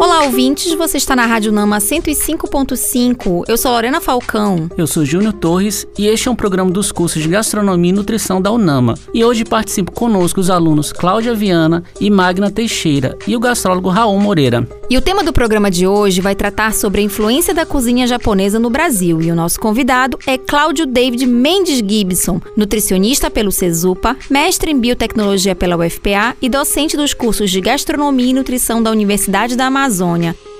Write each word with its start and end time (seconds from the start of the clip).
Olá, 0.00 0.22
ouvintes. 0.22 0.72
Você 0.72 0.96
está 0.96 1.14
na 1.14 1.26
Rádio 1.26 1.52
Nama 1.52 1.76
105.5. 1.76 3.44
Eu 3.46 3.58
sou 3.58 3.70
Lorena 3.70 4.00
Falcão. 4.00 4.66
Eu 4.74 4.86
sou 4.86 5.04
Júnior 5.04 5.34
Torres 5.34 5.86
e 5.98 6.06
este 6.06 6.26
é 6.26 6.30
um 6.30 6.34
programa 6.34 6.70
dos 6.70 6.90
cursos 6.90 7.22
de 7.22 7.28
Gastronomia 7.28 7.90
e 7.90 7.92
Nutrição 7.92 8.40
da 8.40 8.50
UNAMA. 8.50 8.94
E 9.12 9.22
hoje 9.22 9.44
participam 9.44 9.92
conosco 9.92 10.40
os 10.40 10.48
alunos 10.48 10.90
Cláudia 10.90 11.34
Viana 11.34 11.84
e 12.00 12.08
Magna 12.08 12.50
Teixeira 12.50 13.14
e 13.26 13.36
o 13.36 13.40
gastrólogo 13.40 13.90
Raul 13.90 14.18
Moreira. 14.18 14.66
E 14.88 14.96
o 14.96 15.02
tema 15.02 15.22
do 15.22 15.34
programa 15.34 15.70
de 15.70 15.86
hoje 15.86 16.22
vai 16.22 16.34
tratar 16.34 16.72
sobre 16.72 17.02
a 17.02 17.04
influência 17.04 17.52
da 17.52 17.66
cozinha 17.66 18.06
japonesa 18.06 18.58
no 18.58 18.70
Brasil. 18.70 19.20
E 19.20 19.30
o 19.30 19.34
nosso 19.34 19.60
convidado 19.60 20.18
é 20.26 20.38
Cláudio 20.38 20.86
David 20.86 21.26
Mendes 21.26 21.76
Gibson, 21.86 22.40
nutricionista 22.56 23.30
pelo 23.30 23.52
CESUPA, 23.52 24.16
mestre 24.30 24.70
em 24.70 24.80
biotecnologia 24.80 25.54
pela 25.54 25.76
UFPA 25.76 26.34
e 26.40 26.48
docente 26.48 26.96
dos 26.96 27.12
cursos 27.12 27.50
de 27.50 27.60
Gastronomia 27.60 28.30
e 28.30 28.32
Nutrição 28.32 28.82
da 28.82 28.90
Universidade 28.90 29.54
da 29.56 29.66
Amazônia. 29.66 29.89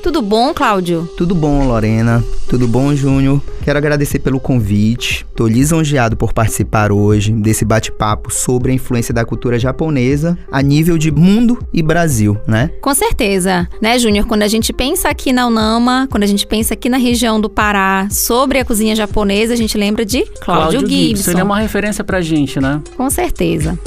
Tudo 0.02 0.22
bom, 0.22 0.54
Cláudio? 0.54 1.08
Tudo 1.16 1.34
bom, 1.34 1.66
Lorena. 1.66 2.24
Tudo 2.48 2.66
bom, 2.66 2.94
Júnior. 2.94 3.40
Quero 3.62 3.78
agradecer 3.78 4.18
pelo 4.18 4.40
convite. 4.40 5.26
Estou 5.28 5.46
lisonjeado 5.46 6.16
por 6.16 6.32
participar 6.32 6.90
hoje 6.90 7.32
desse 7.32 7.64
bate-papo 7.64 8.32
sobre 8.32 8.72
a 8.72 8.74
influência 8.74 9.12
da 9.12 9.24
cultura 9.24 9.58
japonesa 9.58 10.38
a 10.50 10.62
nível 10.62 10.96
de 10.96 11.10
mundo 11.10 11.58
e 11.72 11.82
Brasil, 11.82 12.36
né? 12.46 12.70
Com 12.80 12.94
certeza, 12.94 13.68
né, 13.80 13.98
Júnior? 13.98 14.26
Quando 14.26 14.42
a 14.42 14.48
gente 14.48 14.72
pensa 14.72 15.10
aqui 15.10 15.32
na 15.34 15.46
Unama, 15.46 16.08
quando 16.10 16.24
a 16.24 16.26
gente 16.26 16.46
pensa 16.46 16.72
aqui 16.72 16.88
na 16.88 16.96
região 16.96 17.38
do 17.38 17.50
Pará 17.50 18.08
sobre 18.10 18.58
a 18.58 18.64
cozinha 18.64 18.96
japonesa, 18.96 19.52
a 19.52 19.56
gente 19.56 19.76
lembra 19.76 20.04
de 20.04 20.22
Cláudio, 20.40 20.80
Cláudio 20.80 20.88
Gibson. 20.88 21.32
Ele 21.32 21.40
é 21.40 21.44
uma 21.44 21.58
referência 21.58 22.02
pra 22.02 22.22
gente, 22.22 22.58
né? 22.58 22.80
Com 22.96 23.10
certeza. 23.10 23.78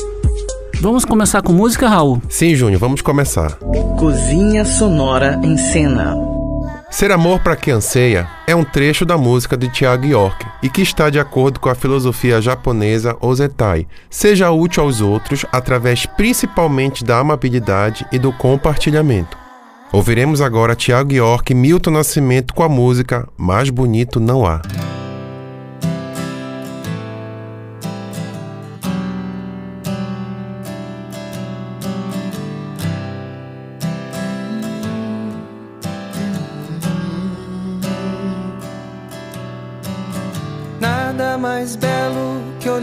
Vamos 0.81 1.05
começar 1.05 1.41
com 1.41 1.53
música, 1.53 1.87
Raul? 1.87 2.21
Sim, 2.29 2.55
Júnior, 2.55 2.79
vamos 2.79 3.01
começar. 3.01 3.57
Cozinha 3.97 4.65
Sonora 4.65 5.39
em 5.43 5.55
Cena. 5.57 6.15
Ser 6.89 7.11
amor 7.11 7.39
para 7.39 7.55
quem 7.55 7.73
anseia 7.73 8.27
é 8.45 8.55
um 8.55 8.63
trecho 8.63 9.05
da 9.05 9.17
música 9.17 9.57
de 9.57 9.67
Tiago 9.67 10.05
York 10.05 10.45
e 10.61 10.69
que 10.69 10.81
está 10.81 11.09
de 11.09 11.19
acordo 11.19 11.59
com 11.59 11.69
a 11.69 11.75
filosofia 11.75 12.39
japonesa 12.41 13.17
Ozetai. 13.19 13.87
Seja 14.09 14.51
útil 14.51 14.83
aos 14.83 15.01
outros 15.01 15.45
através 15.51 16.05
principalmente 16.05 17.03
da 17.03 17.17
amabilidade 17.17 18.05
e 18.11 18.19
do 18.19 18.31
compartilhamento. 18.31 19.37
Ouviremos 19.91 20.41
agora 20.41 20.75
Tiago 20.75 21.13
York 21.13 21.51
e 21.51 21.55
Milton 21.55 21.91
Nascimento 21.91 22.53
com 22.53 22.63
a 22.63 22.69
música 22.69 23.27
Mais 23.37 23.69
Bonito 23.69 24.19
Não 24.19 24.45
Há. 24.45 24.61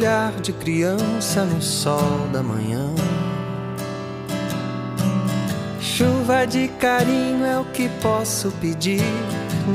Olhar 0.01 0.33
de 0.41 0.51
criança 0.55 1.45
no 1.45 1.61
sol 1.61 2.27
da 2.33 2.43
manhã. 2.43 2.87
Chuva 5.79 6.47
de 6.47 6.69
carinho 6.69 7.45
é 7.45 7.59
o 7.59 7.67
que 7.67 7.87
posso 8.01 8.51
pedir 8.63 9.03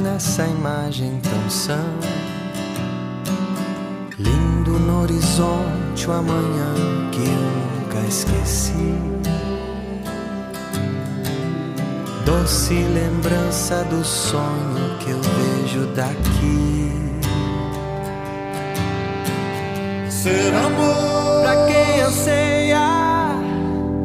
nessa 0.02 0.48
imagem 0.48 1.22
tão 1.22 1.48
sã. 1.48 1.80
Lindo 4.18 4.72
no 4.80 5.04
horizonte 5.04 6.08
o 6.08 6.12
amanhã 6.12 6.74
que 7.12 7.20
eu 7.20 7.86
nunca 7.86 8.08
esqueci. 8.08 8.96
Doce 12.26 12.74
lembrança 12.74 13.84
do 13.84 14.04
sonho 14.04 14.98
que 15.02 15.12
eu 15.12 15.22
vejo 15.22 15.86
daqui. 15.94 16.85
Ser 20.26 20.54
amor. 20.56 21.44
Pra 21.44 21.56
quem 21.68 22.02
anseia, 22.02 22.88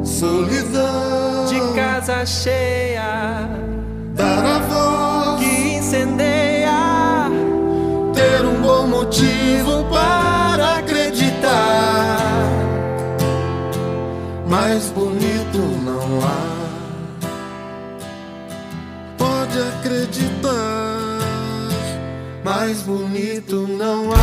solidão. 0.04 1.46
De 1.48 1.58
casa 1.74 2.26
cheia, 2.26 3.48
dar 4.14 4.44
a 4.44 4.58
voz. 4.58 5.40
Que 5.40 5.76
incendeia, 5.78 7.30
ter 8.12 8.44
um 8.44 8.60
bom 8.60 8.86
motivo 8.86 9.84
para 9.90 10.76
acreditar. 10.80 12.18
Mais 14.46 14.90
bonito 14.90 15.58
não 15.86 16.20
há. 16.28 16.40
Pode 19.16 19.58
acreditar, 19.72 21.18
mais 22.44 22.82
bonito 22.82 23.66
não 23.66 24.12
há. 24.12 24.19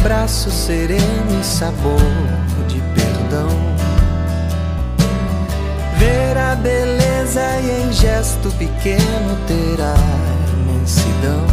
Abraço 0.00 0.50
sereno 0.50 1.40
e 1.40 1.44
sabor 1.44 2.00
de 2.68 2.80
perdão. 2.94 3.48
Ver 5.98 6.38
a 6.38 6.54
beleza 6.54 7.42
e 7.62 7.82
em 7.82 7.92
gesto 7.92 8.50
pequeno 8.52 9.36
ter 9.46 9.78
a 9.82 9.94
imensidão. 10.54 11.46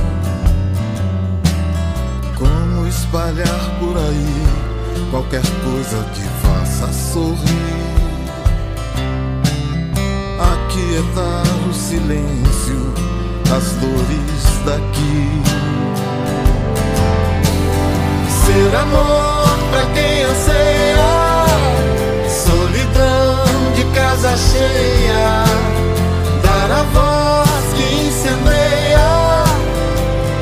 Como 2.37 2.87
espalhar 2.87 3.79
por 3.79 3.97
aí 3.97 5.11
qualquer 5.11 5.43
coisa 5.65 6.05
que 6.13 6.23
faça 6.41 6.93
sorrir. 6.93 7.37
Aquietar 10.39 11.69
o 11.69 11.73
silêncio, 11.73 12.93
as 13.53 13.73
dores 13.73 14.65
daqui 14.65 16.06
Ser 18.47 18.73
amor 18.75 19.57
pra 19.71 19.83
quem 19.93 20.23
anseia, 20.23 21.11
solidão 22.29 23.73
de 23.75 23.83
casa 23.93 24.37
cheia, 24.37 25.43
dar 26.41 26.71
a 26.71 26.83
voz 26.93 27.73
que 27.75 27.83
incendeia, 28.07 29.09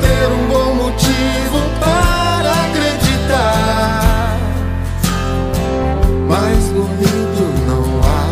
ter 0.00 0.28
um 0.28 0.46
bom 0.46 0.74
motivo 0.84 1.58
para 1.80 2.52
acreditar. 2.66 4.38
Mais 6.28 6.64
bonito 6.68 7.42
não 7.66 7.84
há, 8.04 8.24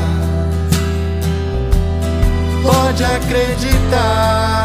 pode 2.62 3.02
acreditar. 3.02 4.63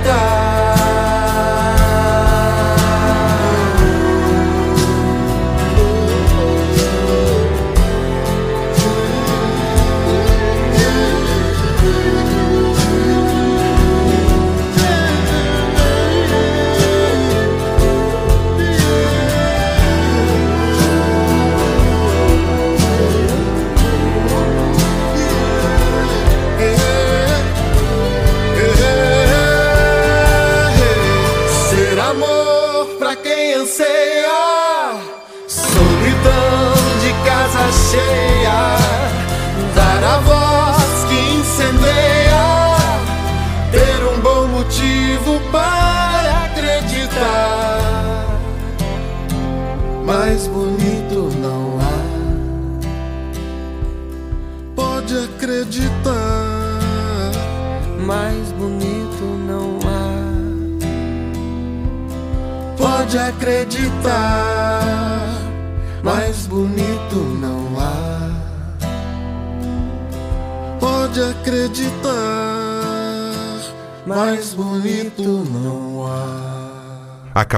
Acreditar. 0.00 0.39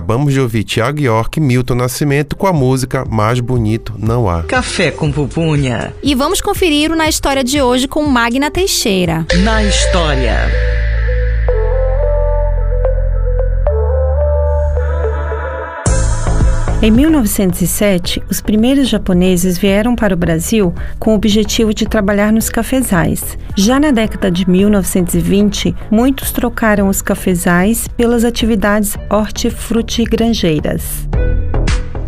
Acabamos 0.03 0.33
de 0.33 0.41
ouvir 0.41 0.65
Tiago 0.65 0.99
York 0.99 1.39
e 1.39 1.41
Milton 1.41 1.77
Nascimento 1.77 2.35
com 2.35 2.49
a 2.49 2.53
música 2.53 3.05
Mais 3.09 3.39
Bonito 3.39 3.95
Não 3.97 4.29
Há. 4.29 4.43
Café 4.43 4.91
com 4.91 5.13
pupunha. 5.13 5.95
E 6.03 6.13
vamos 6.13 6.41
conferir 6.41 6.91
o 6.91 6.97
na 6.97 7.09
história 7.09 7.45
de 7.45 7.63
hoje 7.63 7.87
com 7.87 8.05
Magna 8.05 8.51
Teixeira. 8.51 9.25
Na 9.45 9.63
história. 9.63 10.82
Em 16.85 16.91
1907, 16.91 18.21
os 18.29 18.41
primeiros 18.41 18.89
japoneses 18.89 19.57
vieram 19.57 19.95
para 19.95 20.15
o 20.15 20.17
Brasil 20.17 20.75
com 20.99 21.13
o 21.13 21.15
objetivo 21.15 21.73
de 21.73 21.87
trabalhar 21.87 22.33
nos 22.33 22.51
cafezais. 22.51 23.39
Já 23.57 23.79
na 23.79 23.93
década 23.93 24.33
de 24.33 24.51
1920, 24.51 25.77
muitos 25.89 26.33
trocaram 26.33 26.89
os 26.89 27.01
cafezais 27.01 27.87
pelas 27.87 28.25
atividades 28.25 28.97
hortifrutigranjeiras. 29.09 31.09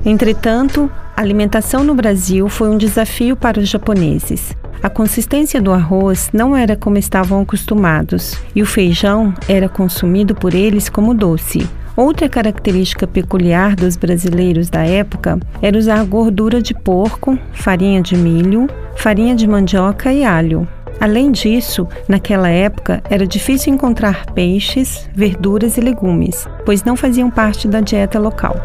Entretanto, 0.04 0.90
a 1.16 1.20
alimentação 1.20 1.84
no 1.84 1.94
Brasil 1.94 2.48
foi 2.48 2.68
um 2.68 2.76
desafio 2.76 3.36
para 3.36 3.60
os 3.60 3.68
japoneses. 3.68 4.56
A 4.82 4.90
consistência 4.90 5.62
do 5.62 5.72
arroz 5.72 6.30
não 6.32 6.56
era 6.56 6.74
como 6.74 6.98
estavam 6.98 7.40
acostumados 7.40 8.36
e 8.56 8.60
o 8.60 8.66
feijão 8.66 9.32
era 9.48 9.68
consumido 9.68 10.34
por 10.34 10.52
eles 10.52 10.88
como 10.88 11.14
doce. 11.14 11.64
Outra 11.96 12.28
característica 12.28 13.06
peculiar 13.06 13.76
dos 13.76 13.96
brasileiros 13.96 14.68
da 14.68 14.84
época 14.84 15.38
era 15.62 15.78
usar 15.78 16.04
gordura 16.04 16.60
de 16.60 16.74
porco, 16.74 17.38
farinha 17.52 18.02
de 18.02 18.16
milho, 18.16 18.68
farinha 18.96 19.34
de 19.34 19.46
mandioca 19.46 20.12
e 20.12 20.24
alho. 20.24 20.66
Além 21.00 21.30
disso, 21.30 21.86
naquela 22.08 22.48
época 22.48 23.00
era 23.08 23.26
difícil 23.26 23.72
encontrar 23.72 24.26
peixes, 24.32 25.08
verduras 25.14 25.76
e 25.76 25.80
legumes, 25.80 26.48
pois 26.64 26.82
não 26.82 26.96
faziam 26.96 27.30
parte 27.30 27.68
da 27.68 27.80
dieta 27.80 28.18
local. 28.18 28.56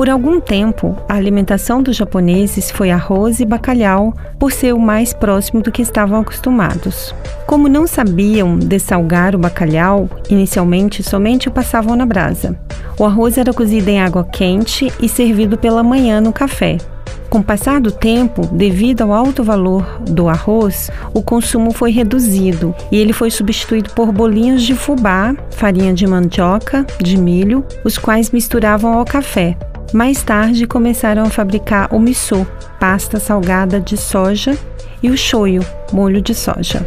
Por 0.00 0.08
algum 0.08 0.40
tempo, 0.40 0.96
a 1.06 1.16
alimentação 1.16 1.82
dos 1.82 1.94
japoneses 1.94 2.70
foi 2.70 2.90
arroz 2.90 3.38
e 3.38 3.44
bacalhau, 3.44 4.14
por 4.38 4.50
ser 4.50 4.72
o 4.72 4.78
mais 4.78 5.12
próximo 5.12 5.60
do 5.60 5.70
que 5.70 5.82
estavam 5.82 6.18
acostumados. 6.18 7.14
Como 7.46 7.68
não 7.68 7.86
sabiam 7.86 8.58
dessalgar 8.58 9.36
o 9.36 9.38
bacalhau, 9.38 10.08
inicialmente 10.30 11.02
somente 11.02 11.48
o 11.48 11.52
passavam 11.52 11.94
na 11.96 12.06
brasa. 12.06 12.58
O 12.98 13.04
arroz 13.04 13.36
era 13.36 13.52
cozido 13.52 13.90
em 13.90 14.00
água 14.00 14.24
quente 14.24 14.90
e 15.02 15.06
servido 15.06 15.58
pela 15.58 15.82
manhã 15.82 16.18
no 16.18 16.32
café. 16.32 16.78
Com 17.28 17.40
o 17.40 17.44
passar 17.44 17.78
do 17.78 17.92
tempo, 17.92 18.46
devido 18.46 19.02
ao 19.02 19.12
alto 19.12 19.44
valor 19.44 20.00
do 20.00 20.30
arroz, 20.30 20.90
o 21.12 21.22
consumo 21.22 21.72
foi 21.72 21.90
reduzido 21.90 22.74
e 22.90 22.96
ele 22.96 23.12
foi 23.12 23.30
substituído 23.30 23.90
por 23.90 24.10
bolinhos 24.10 24.62
de 24.62 24.74
fubá, 24.74 25.36
farinha 25.50 25.92
de 25.92 26.06
mandioca, 26.06 26.86
de 26.98 27.18
milho, 27.18 27.62
os 27.84 27.98
quais 27.98 28.30
misturavam 28.30 28.94
ao 28.94 29.04
café. 29.04 29.58
Mais 29.92 30.22
tarde 30.22 30.66
começaram 30.66 31.24
a 31.24 31.30
fabricar 31.30 31.92
o 31.92 31.98
miso, 31.98 32.46
pasta 32.78 33.18
salgada 33.18 33.80
de 33.80 33.96
soja, 33.96 34.56
e 35.02 35.10
o 35.10 35.16
shoyu, 35.16 35.64
molho 35.92 36.20
de 36.22 36.34
soja. 36.34 36.86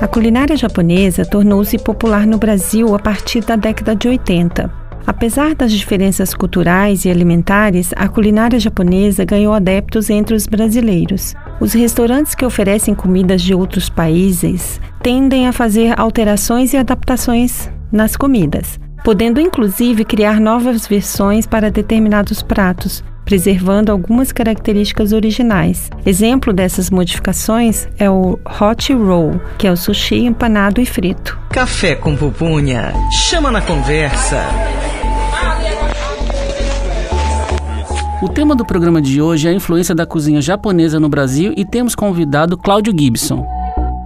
A 0.00 0.06
culinária 0.06 0.56
japonesa 0.56 1.24
tornou-se 1.24 1.76
popular 1.78 2.24
no 2.24 2.38
Brasil 2.38 2.94
a 2.94 2.98
partir 2.98 3.44
da 3.44 3.56
década 3.56 3.96
de 3.96 4.06
80. 4.06 4.70
Apesar 5.04 5.54
das 5.54 5.72
diferenças 5.72 6.34
culturais 6.34 7.04
e 7.04 7.10
alimentares, 7.10 7.90
a 7.96 8.06
culinária 8.06 8.60
japonesa 8.60 9.24
ganhou 9.24 9.52
adeptos 9.52 10.08
entre 10.10 10.36
os 10.36 10.46
brasileiros. 10.46 11.34
Os 11.58 11.72
restaurantes 11.72 12.34
que 12.34 12.44
oferecem 12.44 12.94
comidas 12.94 13.42
de 13.42 13.54
outros 13.54 13.88
países 13.88 14.80
tendem 15.02 15.48
a 15.48 15.52
fazer 15.52 15.98
alterações 15.98 16.74
e 16.74 16.76
adaptações 16.76 17.68
nas 17.90 18.14
comidas, 18.16 18.78
podendo 19.04 19.40
inclusive 19.40 20.04
criar 20.04 20.40
novas 20.40 20.86
versões 20.86 21.46
para 21.46 21.70
determinados 21.70 22.42
pratos, 22.42 23.02
preservando 23.24 23.92
algumas 23.92 24.32
características 24.32 25.12
originais. 25.12 25.90
Exemplo 26.06 26.52
dessas 26.52 26.90
modificações 26.90 27.86
é 27.98 28.08
o 28.08 28.38
hot 28.60 28.92
roll, 28.94 29.40
que 29.58 29.66
é 29.66 29.72
o 29.72 29.76
sushi 29.76 30.24
empanado 30.24 30.80
e 30.80 30.86
frito. 30.86 31.38
Café 31.50 31.94
com 31.94 32.16
pupunha. 32.16 32.92
Chama 33.28 33.50
na 33.50 33.60
conversa. 33.60 34.42
O 38.20 38.28
tema 38.28 38.56
do 38.56 38.64
programa 38.64 39.00
de 39.00 39.22
hoje 39.22 39.46
é 39.46 39.50
a 39.52 39.54
influência 39.54 39.94
da 39.94 40.04
cozinha 40.04 40.42
japonesa 40.42 40.98
no 40.98 41.08
Brasil 41.08 41.52
e 41.56 41.64
temos 41.64 41.94
convidado 41.94 42.56
Cláudio 42.56 42.92
Gibson. 42.98 43.57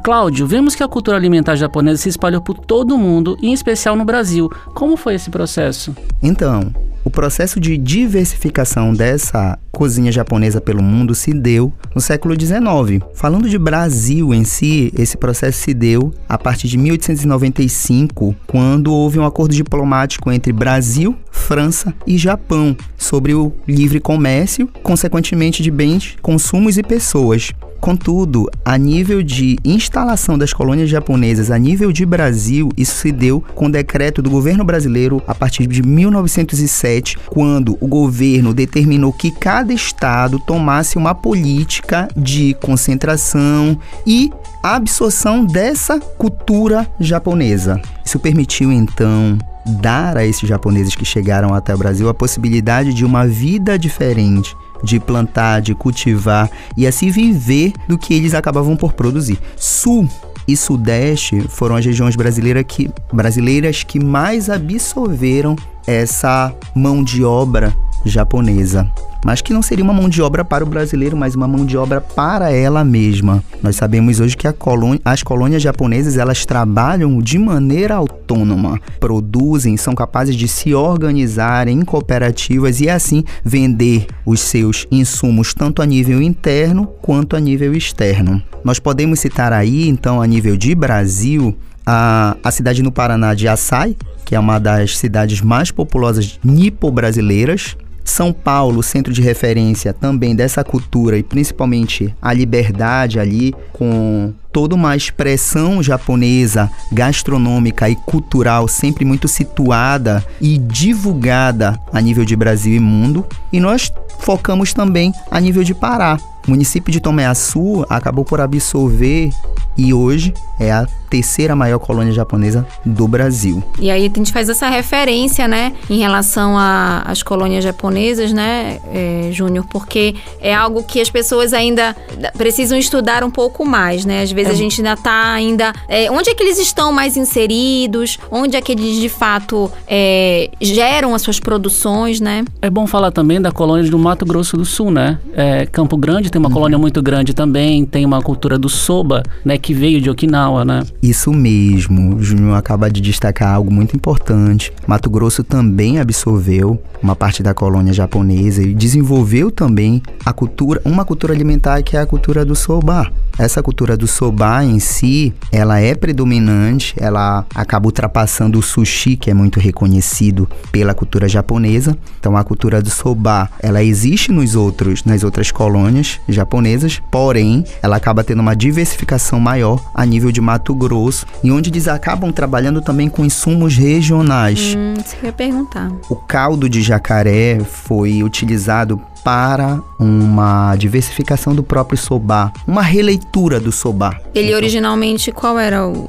Cláudio, 0.03 0.49
vemos 0.49 0.75
que 0.75 0.83
a 0.83 0.89
cultura 0.89 1.17
alimentar 1.17 1.55
japonesa 1.55 2.03
se 2.03 2.09
espalhou 2.09 2.43
por 2.43 2.59
todo 2.59 2.97
o 2.97 2.99
mundo, 2.99 3.39
em 3.41 3.53
especial 3.53 3.95
no 3.95 4.05
Brasil. 4.05 4.51
Como 4.75 4.97
foi 4.97 5.15
esse 5.15 5.31
processo? 5.31 5.95
Então, 6.21 6.73
o 7.05 7.11
processo 7.11 7.61
de 7.61 7.79
diversificação 7.79 8.93
dessa 8.93 9.57
cozinha 9.71 10.11
japonesa 10.11 10.61
pelo 10.61 10.83
mundo 10.83 11.15
se 11.15 11.33
deu 11.33 11.73
no 11.95 12.01
século 12.01 12.35
XIX. 12.39 13.05
Falando 13.15 13.49
de 13.49 13.57
Brasil 13.57 14.35
em 14.35 14.43
si, 14.43 14.93
esse 14.99 15.17
processo 15.17 15.61
se 15.61 15.73
deu 15.73 16.13
a 16.29 16.37
partir 16.37 16.67
de 16.67 16.77
1895, 16.79 18.35
quando 18.47 18.93
houve 18.93 19.21
um 19.21 19.25
acordo 19.25 19.55
diplomático 19.55 20.33
entre 20.33 20.53
Brasil, 20.53 21.17
França 21.31 21.95
e 22.05 22.19
Japão 22.19 22.77
sobre 22.97 23.35
o 23.35 23.53
livre 23.69 24.01
comércio, 24.01 24.69
consequentemente 24.83 25.63
de 25.63 25.71
bens, 25.71 26.17
consumos 26.21 26.77
e 26.77 26.83
pessoas. 26.83 27.53
Contudo, 27.83 28.49
a 28.65 28.79
nível 28.79 29.25
de 29.25 29.59
instalação 29.65 30.39
das 30.39 30.53
colônias 30.53 30.89
japonesas 30.89 31.51
a 31.51 31.59
nível 31.59 31.91
de 31.91 32.07
Brasil, 32.07 32.69
isso 32.77 32.95
se 32.95 33.11
deu 33.11 33.43
com 33.57 33.67
o 33.67 33.73
decreto 33.73 34.23
do 34.23 34.31
governo 34.31 34.63
brasileiro 34.63 35.21
a 35.27 35.35
partir 35.35 35.67
de 35.67 35.83
1907, 35.83 37.19
quando 37.27 37.77
o 37.81 37.89
governo 37.89 38.55
determinou 38.55 39.13
que 39.13 39.33
cada 39.33 39.73
estado 39.73 40.39
tomasse 40.39 40.97
uma 40.97 41.13
política 41.13 42.07
de 42.17 42.55
concentração 42.63 43.77
e 44.07 44.31
absorção 44.63 45.45
dessa 45.45 45.99
cultura 45.99 46.89
japonesa. 47.01 47.83
Isso 48.05 48.21
permitiu 48.21 48.71
então 48.71 49.37
dar 49.81 50.17
a 50.17 50.25
esses 50.25 50.49
japoneses 50.49 50.95
que 50.95 51.05
chegaram 51.05 51.53
até 51.53 51.75
o 51.75 51.79
Brasil 51.79 52.09
a 52.09 52.15
possibilidade 52.15 52.95
de 52.95 53.05
uma 53.05 53.27
vida 53.27 53.77
diferente, 53.77 54.55
de 54.83 54.99
plantar, 54.99 55.61
de 55.61 55.75
cultivar 55.75 56.51
e 56.77 56.87
assim 56.87 57.11
viver 57.11 57.73
do 57.89 57.99
que 57.99 58.15
eles 58.15 58.35
acabavam 58.35 58.77
por 58.77 58.93
produzir. 58.93 59.39
Sul 59.57 60.09
e 60.47 60.57
Sudeste 60.57 61.41
foram 61.49 61.77
as 61.77 61.85
regiões 61.85 62.17
brasileiras 62.17 62.65
que, 62.67 62.91
brasileiras 63.13 63.83
que 63.83 63.99
mais 63.99 64.51
absorveram 64.51 65.57
essa 65.87 66.55
mão 66.75 67.03
de 67.03 67.25
obra 67.25 67.75
japonesa 68.05 68.91
mas 69.25 69.41
que 69.41 69.53
não 69.53 69.63
seria 69.63 69.85
uma 69.85 69.93
mão 69.93 70.09
de 70.09 70.21
obra 70.21 70.45
para 70.45 70.65
o 70.65 70.67
brasileiro, 70.67 71.17
mas 71.17 71.35
uma 71.35 71.47
mão 71.47 71.65
de 71.65 71.77
obra 71.77 72.01
para 72.01 72.51
ela 72.51 72.85
mesma. 72.85 73.43
Nós 73.63 73.77
sabemos 73.77 74.21
hoje 74.21 74.37
que 74.37 74.51
colônia, 74.53 75.01
as 75.05 75.23
colônias 75.23 75.63
japonesas 75.63 76.17
elas 76.17 76.45
trabalham 76.45 77.21
de 77.21 77.39
maneira 77.39 77.95
autônoma, 77.95 78.81
produzem, 78.99 79.77
são 79.77 79.95
capazes 79.95 80.35
de 80.35 80.49
se 80.49 80.75
organizar 80.75 81.69
em 81.69 81.83
cooperativas 81.83 82.81
e 82.81 82.89
assim 82.89 83.25
vender 83.45 84.07
os 84.27 84.41
seus 84.41 84.87
insumos 84.91 85.55
tanto 85.55 85.81
a 85.81 85.87
nível 85.87 86.21
interno 86.21 86.87
quanto 87.01 87.37
a 87.37 87.41
nível 87.41 87.75
externo. 87.75 88.43
Nós 88.65 88.79
podemos 88.79 89.21
citar 89.21 89.53
aí, 89.53 89.89
então, 89.89 90.21
a 90.21 90.27
nível 90.27 90.57
de 90.57 90.75
Brasil, 90.75 91.57
a, 91.87 92.37
a 92.43 92.51
cidade 92.51 92.83
no 92.83 92.93
Paraná 92.93 93.35
de 93.35 93.49
Açai, 93.49 93.97
que 94.25 94.35
é 94.35 94.39
uma 94.39 94.59
das 94.59 94.99
cidades 94.99 95.41
mais 95.41 95.71
populosas 95.71 96.39
nipo-brasileiras, 96.45 97.77
são 98.05 98.33
Paulo, 98.33 98.83
centro 98.83 99.13
de 99.13 99.23
referência 99.23 99.93
também 99.93 100.35
dessa 100.35 100.65
cultura 100.65 101.17
e 101.17 101.23
principalmente 101.23 102.15
a 102.21 102.33
liberdade 102.33 103.19
ali 103.19 103.55
com 103.73 104.33
toda 104.53 104.75
uma 104.75 104.95
expressão 104.95 105.83
japonesa, 105.83 106.71
gastronômica 106.93 107.89
e 107.89 107.97
cultural 107.97 108.69
sempre 108.69 109.05
muito 109.05 109.27
situada 109.27 110.25
e 110.41 110.59
divulgada 110.59 111.81
a 111.93 112.01
nível 112.01 112.25
de 112.25 112.37
Brasil 112.37 112.77
e 112.77 112.81
mundo. 112.81 113.27
E 113.53 113.59
nós 113.59 113.93
focamos 114.19 114.73
também 114.73 115.13
a 115.31 115.41
nível 115.41 115.65
de 115.65 115.75
Pará. 115.75 116.19
O 116.47 116.51
município 116.51 116.93
de 116.93 117.01
Tomé-Açu 117.01 117.87
acabou 117.89 118.25
por 118.25 118.41
absorver 118.41 119.31
e 119.77 119.95
hoje 119.95 120.35
é 120.59 120.71
a 120.71 120.87
terceira 121.09 121.55
maior 121.55 121.79
colônia 121.79 122.13
japonesa 122.13 122.67
do 122.85 123.07
Brasil. 123.07 123.63
E 123.79 123.91
aí 123.91 124.07
a 124.07 124.09
gente 124.17 124.33
faz 124.33 124.49
essa 124.49 124.69
referência, 124.69 125.47
né, 125.47 125.73
em 125.89 125.99
relação 125.99 126.57
às 126.59 127.23
colônias 127.23 127.63
japonesas, 127.63 128.33
né, 128.33 128.81
é, 128.93 129.29
Júnior, 129.31 129.67
porque 129.71 130.15
é 130.41 130.55
algo 130.55 130.83
que 130.83 131.01
as 131.01 131.11
pessoas 131.11 131.53
ainda 131.53 131.95
precisam 132.37 132.79
estudar 132.79 133.23
um 133.23 133.31
pouco 133.31 133.65
mais, 133.65 134.05
né? 134.05 134.23
Às 134.23 134.33
vezes 134.33 134.42
é. 134.49 134.51
a 134.51 134.55
gente 134.55 134.81
ainda 134.81 134.95
está 134.95 135.33
ainda 135.33 135.73
é, 135.89 136.11
onde 136.11 136.31
é 136.31 136.35
que 136.35 136.43
eles 136.43 136.59
estão 136.59 136.93
mais 136.93 137.17
inseridos, 137.17 138.19
onde 138.31 138.57
é 138.57 138.61
que 138.61 138.73
eles 138.73 138.97
de 138.97 139.09
fato 139.09 139.71
é, 139.87 140.51
geram 140.61 141.15
as 141.15 141.23
suas 141.23 141.39
produções, 141.39 142.21
né? 142.21 142.45
É 142.61 142.71
bom 142.71 142.87
falar 142.87 143.11
também 143.11 143.41
da 143.41 143.53
colônia 143.53 143.91
do 143.91 143.99
Mato 143.99 144.25
Grosso 144.25 144.57
do 144.57 144.65
Sul, 144.65 144.91
né? 144.91 145.19
É, 145.35 145.67
Campo 145.67 145.97
Grande 145.97 146.31
tem 146.31 146.39
uma 146.39 146.49
uhum. 146.49 146.55
colônia 146.55 146.79
muito 146.79 147.03
grande 147.03 147.35
também, 147.35 147.85
tem 147.85 148.05
uma 148.05 148.23
cultura 148.23 148.59
do 148.59 148.69
soba, 148.69 149.23
né, 149.45 149.59
que 149.59 149.75
veio 149.75 150.01
de 150.01 150.11
Okinawa, 150.11 150.65
né? 150.65 150.83
Isso 151.03 151.33
mesmo, 151.33 152.17
o 152.17 152.23
Júnior 152.23 152.57
acaba 152.57 152.91
de 152.91 153.01
destacar 153.01 153.55
algo 153.55 153.73
muito 153.73 153.97
importante. 153.97 154.73
Mato 154.87 155.11
Grosso 155.11 155.43
também 155.45 155.99
absorveu 155.99 156.81
uma 157.03 157.17
parte 157.17 157.43
da 157.43 157.53
colônia 157.53 157.93
japonesa 157.93 158.63
e 158.63 158.75
desenvolveu 158.75 159.51
também 159.51 160.03
a 160.25 160.33
cultura, 160.33 160.81
uma 160.85 161.05
cultura 161.05 161.33
alimentar 161.33 161.83
que 161.83 161.97
é 161.97 162.01
a 162.01 162.07
cultura 162.07 162.45
do 162.45 162.55
soba. 162.55 163.11
Essa 163.43 163.61
cultura 163.61 163.97
do 163.97 164.07
soba 164.07 164.65
em 164.65 164.79
si, 164.79 165.35
ela 165.51 165.81
é 165.81 165.97
predominante, 165.97 166.95
ela 166.97 167.45
acaba 167.53 167.87
ultrapassando 167.87 168.57
o 168.57 168.63
sushi, 168.63 169.17
que 169.17 169.33
é 169.33 169.35
muito 169.35 169.59
reconhecido 169.59 170.49
pela 170.71 170.95
cultura 170.95 171.29
japonesa. 171.29 171.99
Então 172.21 172.37
a 172.37 172.45
cultura 172.45 172.81
do 172.81 172.89
soba, 172.89 173.51
ela 173.61 173.83
existe 173.83 174.31
nos 174.31 174.55
outros, 174.55 175.03
nas 175.03 175.25
outras 175.25 175.51
colônias 175.51 176.21
japonesas, 176.29 177.03
porém, 177.11 177.65
ela 177.83 177.97
acaba 177.97 178.23
tendo 178.23 178.39
uma 178.39 178.55
diversificação 178.55 179.41
maior 179.41 179.91
a 179.93 180.07
nível 180.07 180.31
de 180.31 180.41
Mato 180.41 180.73
Grosso, 180.73 181.27
e 181.43 181.51
onde 181.51 181.69
eles 181.69 181.89
acabam 181.89 182.31
trabalhando 182.31 182.81
também 182.81 183.09
com 183.09 183.25
insumos 183.25 183.77
regionais. 183.77 184.77
Hum, 184.79 184.95
você 185.05 185.17
ia 185.21 185.33
perguntar. 185.33 185.91
O 186.09 186.15
caldo 186.15 186.69
de 186.69 186.81
jacaré 186.81 187.59
foi 187.59 188.23
utilizado 188.23 189.03
para 189.25 189.81
uma 189.99 190.75
diversificação 190.77 191.55
do 191.55 191.63
próprio 191.63 191.99
soba, 191.99 192.53
uma 192.67 192.83
releitura 192.83 193.61
do 193.61 193.71
soba. 193.71 194.17
Ele 194.35 194.49
então, 194.49 194.57
originalmente 194.57 195.33
qual 195.33 195.59
era 195.59 195.87
o, 195.87 196.09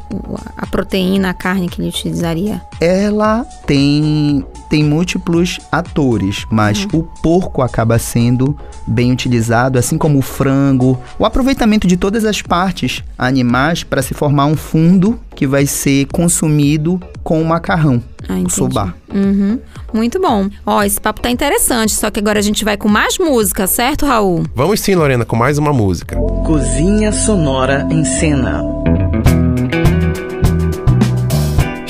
a 0.57 0.65
proteína, 0.65 1.29
a 1.29 1.33
carne 1.33 1.69
que 1.69 1.81
ele 1.81 1.89
utilizaria? 1.89 2.61
Ela 2.79 3.45
tem 3.65 4.45
tem 4.69 4.83
múltiplos 4.83 5.59
atores, 5.71 6.47
mas 6.49 6.85
uhum. 6.85 7.01
o 7.01 7.03
porco 7.21 7.61
acaba 7.61 7.99
sendo 7.99 8.57
bem 8.87 9.11
utilizado, 9.11 9.77
assim 9.77 9.99
como 9.99 10.17
o 10.17 10.21
frango, 10.23 10.99
o 11.19 11.25
aproveitamento 11.27 11.85
de 11.85 11.95
todas 11.95 12.25
as 12.25 12.41
partes 12.41 13.03
animais 13.15 13.83
para 13.83 14.01
se 14.01 14.15
formar 14.15 14.47
um 14.47 14.55
fundo 14.55 15.19
que 15.35 15.45
vai 15.45 15.67
ser 15.67 16.07
consumido 16.07 16.99
com 17.23 17.39
o 17.39 17.45
macarrão, 17.45 18.01
ah, 18.27 18.39
o 18.43 18.49
soba. 18.49 18.95
Uhum. 19.13 19.59
Muito 19.93 20.19
bom. 20.19 20.49
Ó, 20.65 20.83
esse 20.83 20.99
papo 20.99 21.21
tá 21.21 21.29
interessante, 21.29 21.93
só 21.93 22.09
que 22.09 22.19
agora 22.19 22.39
a 22.39 22.41
gente 22.41 22.65
vai 22.65 22.75
com 22.75 22.89
mais 22.89 23.17
música, 23.19 23.67
certo, 23.67 24.05
Raul? 24.05 24.43
Vamos 24.55 24.79
sim, 24.79 24.95
Lorena, 24.95 25.23
com 25.23 25.35
mais 25.35 25.57
uma 25.57 25.71
música. 25.71 26.15
Cozinha 26.45 27.11
Sonora 27.11 27.87
em 27.91 28.03
Cena. 28.03 28.63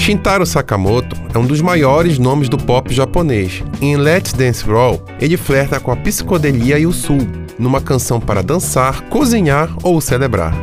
Shintaro 0.03 0.45
Sakamoto 0.45 1.15
é 1.33 1.37
um 1.37 1.45
dos 1.45 1.61
maiores 1.61 2.19
nomes 2.19 2.49
do 2.49 2.57
pop 2.57 2.93
japonês. 2.93 3.63
Em 3.79 3.95
Let's 3.95 4.33
Dance 4.33 4.65
Roll, 4.65 5.01
ele 5.17 5.37
flerta 5.37 5.79
com 5.79 5.91
a 5.91 5.95
psicodelia 5.95 6.77
e 6.77 6.85
o 6.85 6.91
sul, 6.91 7.25
numa 7.57 7.79
canção 7.79 8.19
para 8.19 8.43
dançar, 8.43 9.03
cozinhar 9.03 9.73
ou 9.81 10.01
celebrar. 10.01 10.53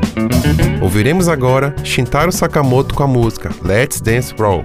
Ouviremos 0.83 1.27
agora 1.27 1.75
Shintaro 1.83 2.31
Sakamoto 2.31 2.95
com 2.95 3.03
a 3.03 3.07
música 3.07 3.51
Let's 3.65 4.03
Dance 4.03 4.35
Roll. 4.39 4.63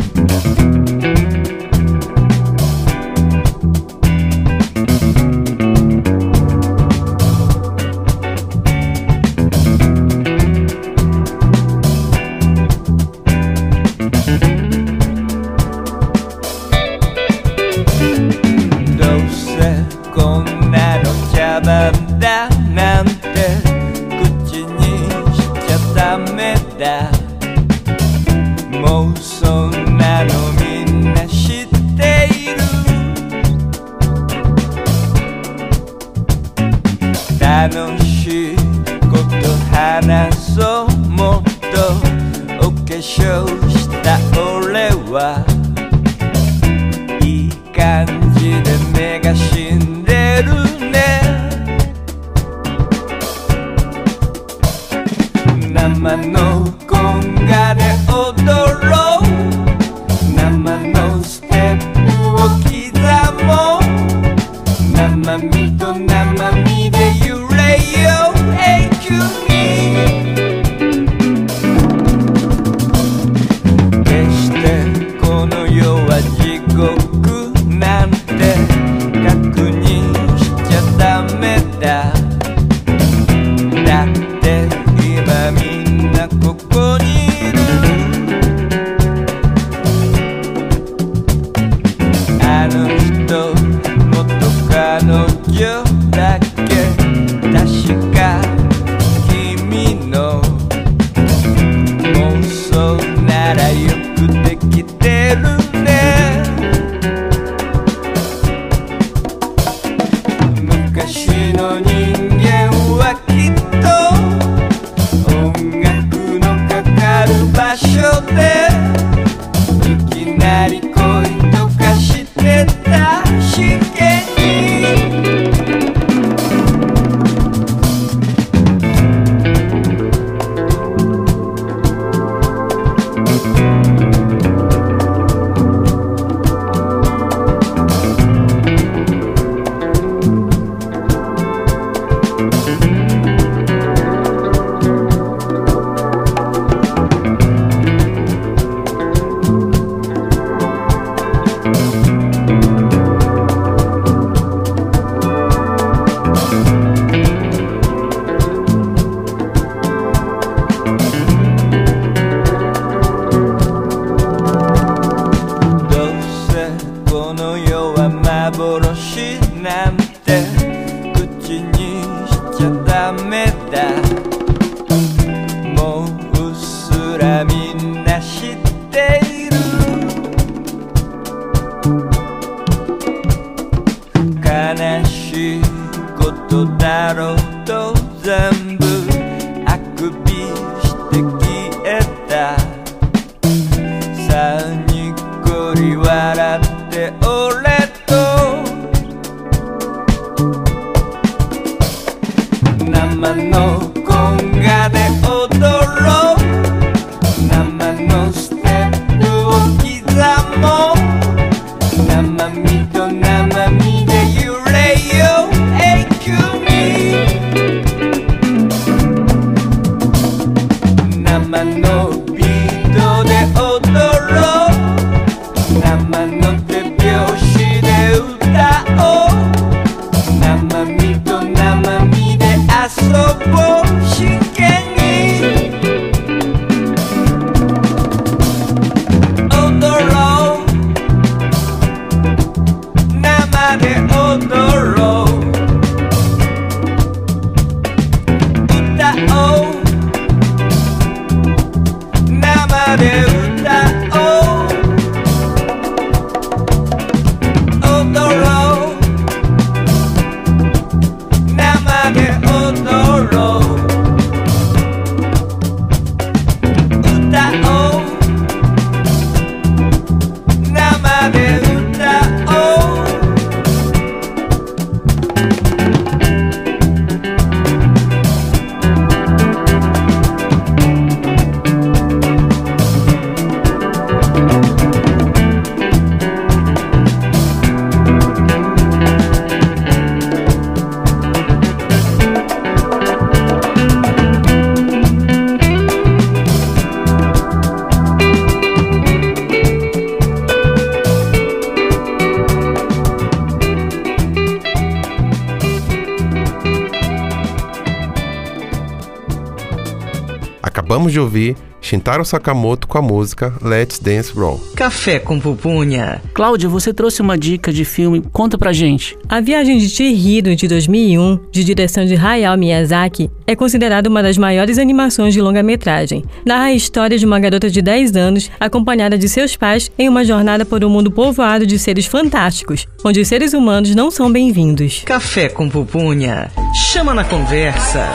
De 311.15 311.19
ouvir 311.21 311.56
Shintaro 311.80 312.25
Sakamoto 312.25 312.88
com 312.88 312.97
a 312.97 313.01
música 313.01 313.54
Let's 313.62 313.99
Dance 313.99 314.34
Roll. 314.34 314.60
Café 314.75 315.19
com 315.19 315.39
pupunha. 315.39 316.19
Cláudia, 316.34 316.67
você 316.67 316.91
trouxe 316.91 317.21
uma 317.21 317.38
dica 317.38 317.71
de 317.71 317.86
filme, 317.86 318.23
conta 318.34 318.58
pra 318.58 318.73
gente. 318.73 319.15
A 319.30 319.39
Viagem 319.39 319.78
de 319.78 319.88
Chihiro, 319.88 320.56
de 320.56 320.67
2001, 320.67 321.39
de 321.51 321.63
direção 321.63 322.04
de 322.04 322.15
Hayao 322.15 322.58
Miyazaki, 322.58 323.30
é 323.45 323.56
considerada 323.56 324.10
uma 324.10 324.23
das 324.23 324.36
maiores 324.36 324.80
animações 324.80 325.34
de 325.34 325.39
longa-metragem. 325.39 326.23
Narra 326.43 326.65
a 326.65 326.73
história 326.73 327.19
de 327.19 327.25
uma 327.25 327.39
garota 327.39 327.69
de 327.69 327.82
10 327.82 328.15
anos, 328.17 328.49
acompanhada 328.60 329.15
de 329.15 329.30
seus 329.30 329.56
pais, 329.56 329.91
em 329.97 330.10
uma 330.10 330.25
jornada 330.25 330.65
por 330.65 330.84
um 330.84 330.89
mundo 330.89 331.12
povoado 331.12 331.67
de 331.67 331.78
seres 331.78 332.08
fantásticos, 332.08 332.88
onde 333.06 333.21
os 333.21 333.28
seres 333.28 333.54
humanos 333.54 333.93
não 333.93 334.10
são 334.10 334.30
bem-vindos. 334.32 335.04
Café 335.06 335.49
com 335.49 335.69
pupunha. 335.69 336.51
Chama 336.73 337.13
na 337.13 337.23
conversa. 337.23 338.10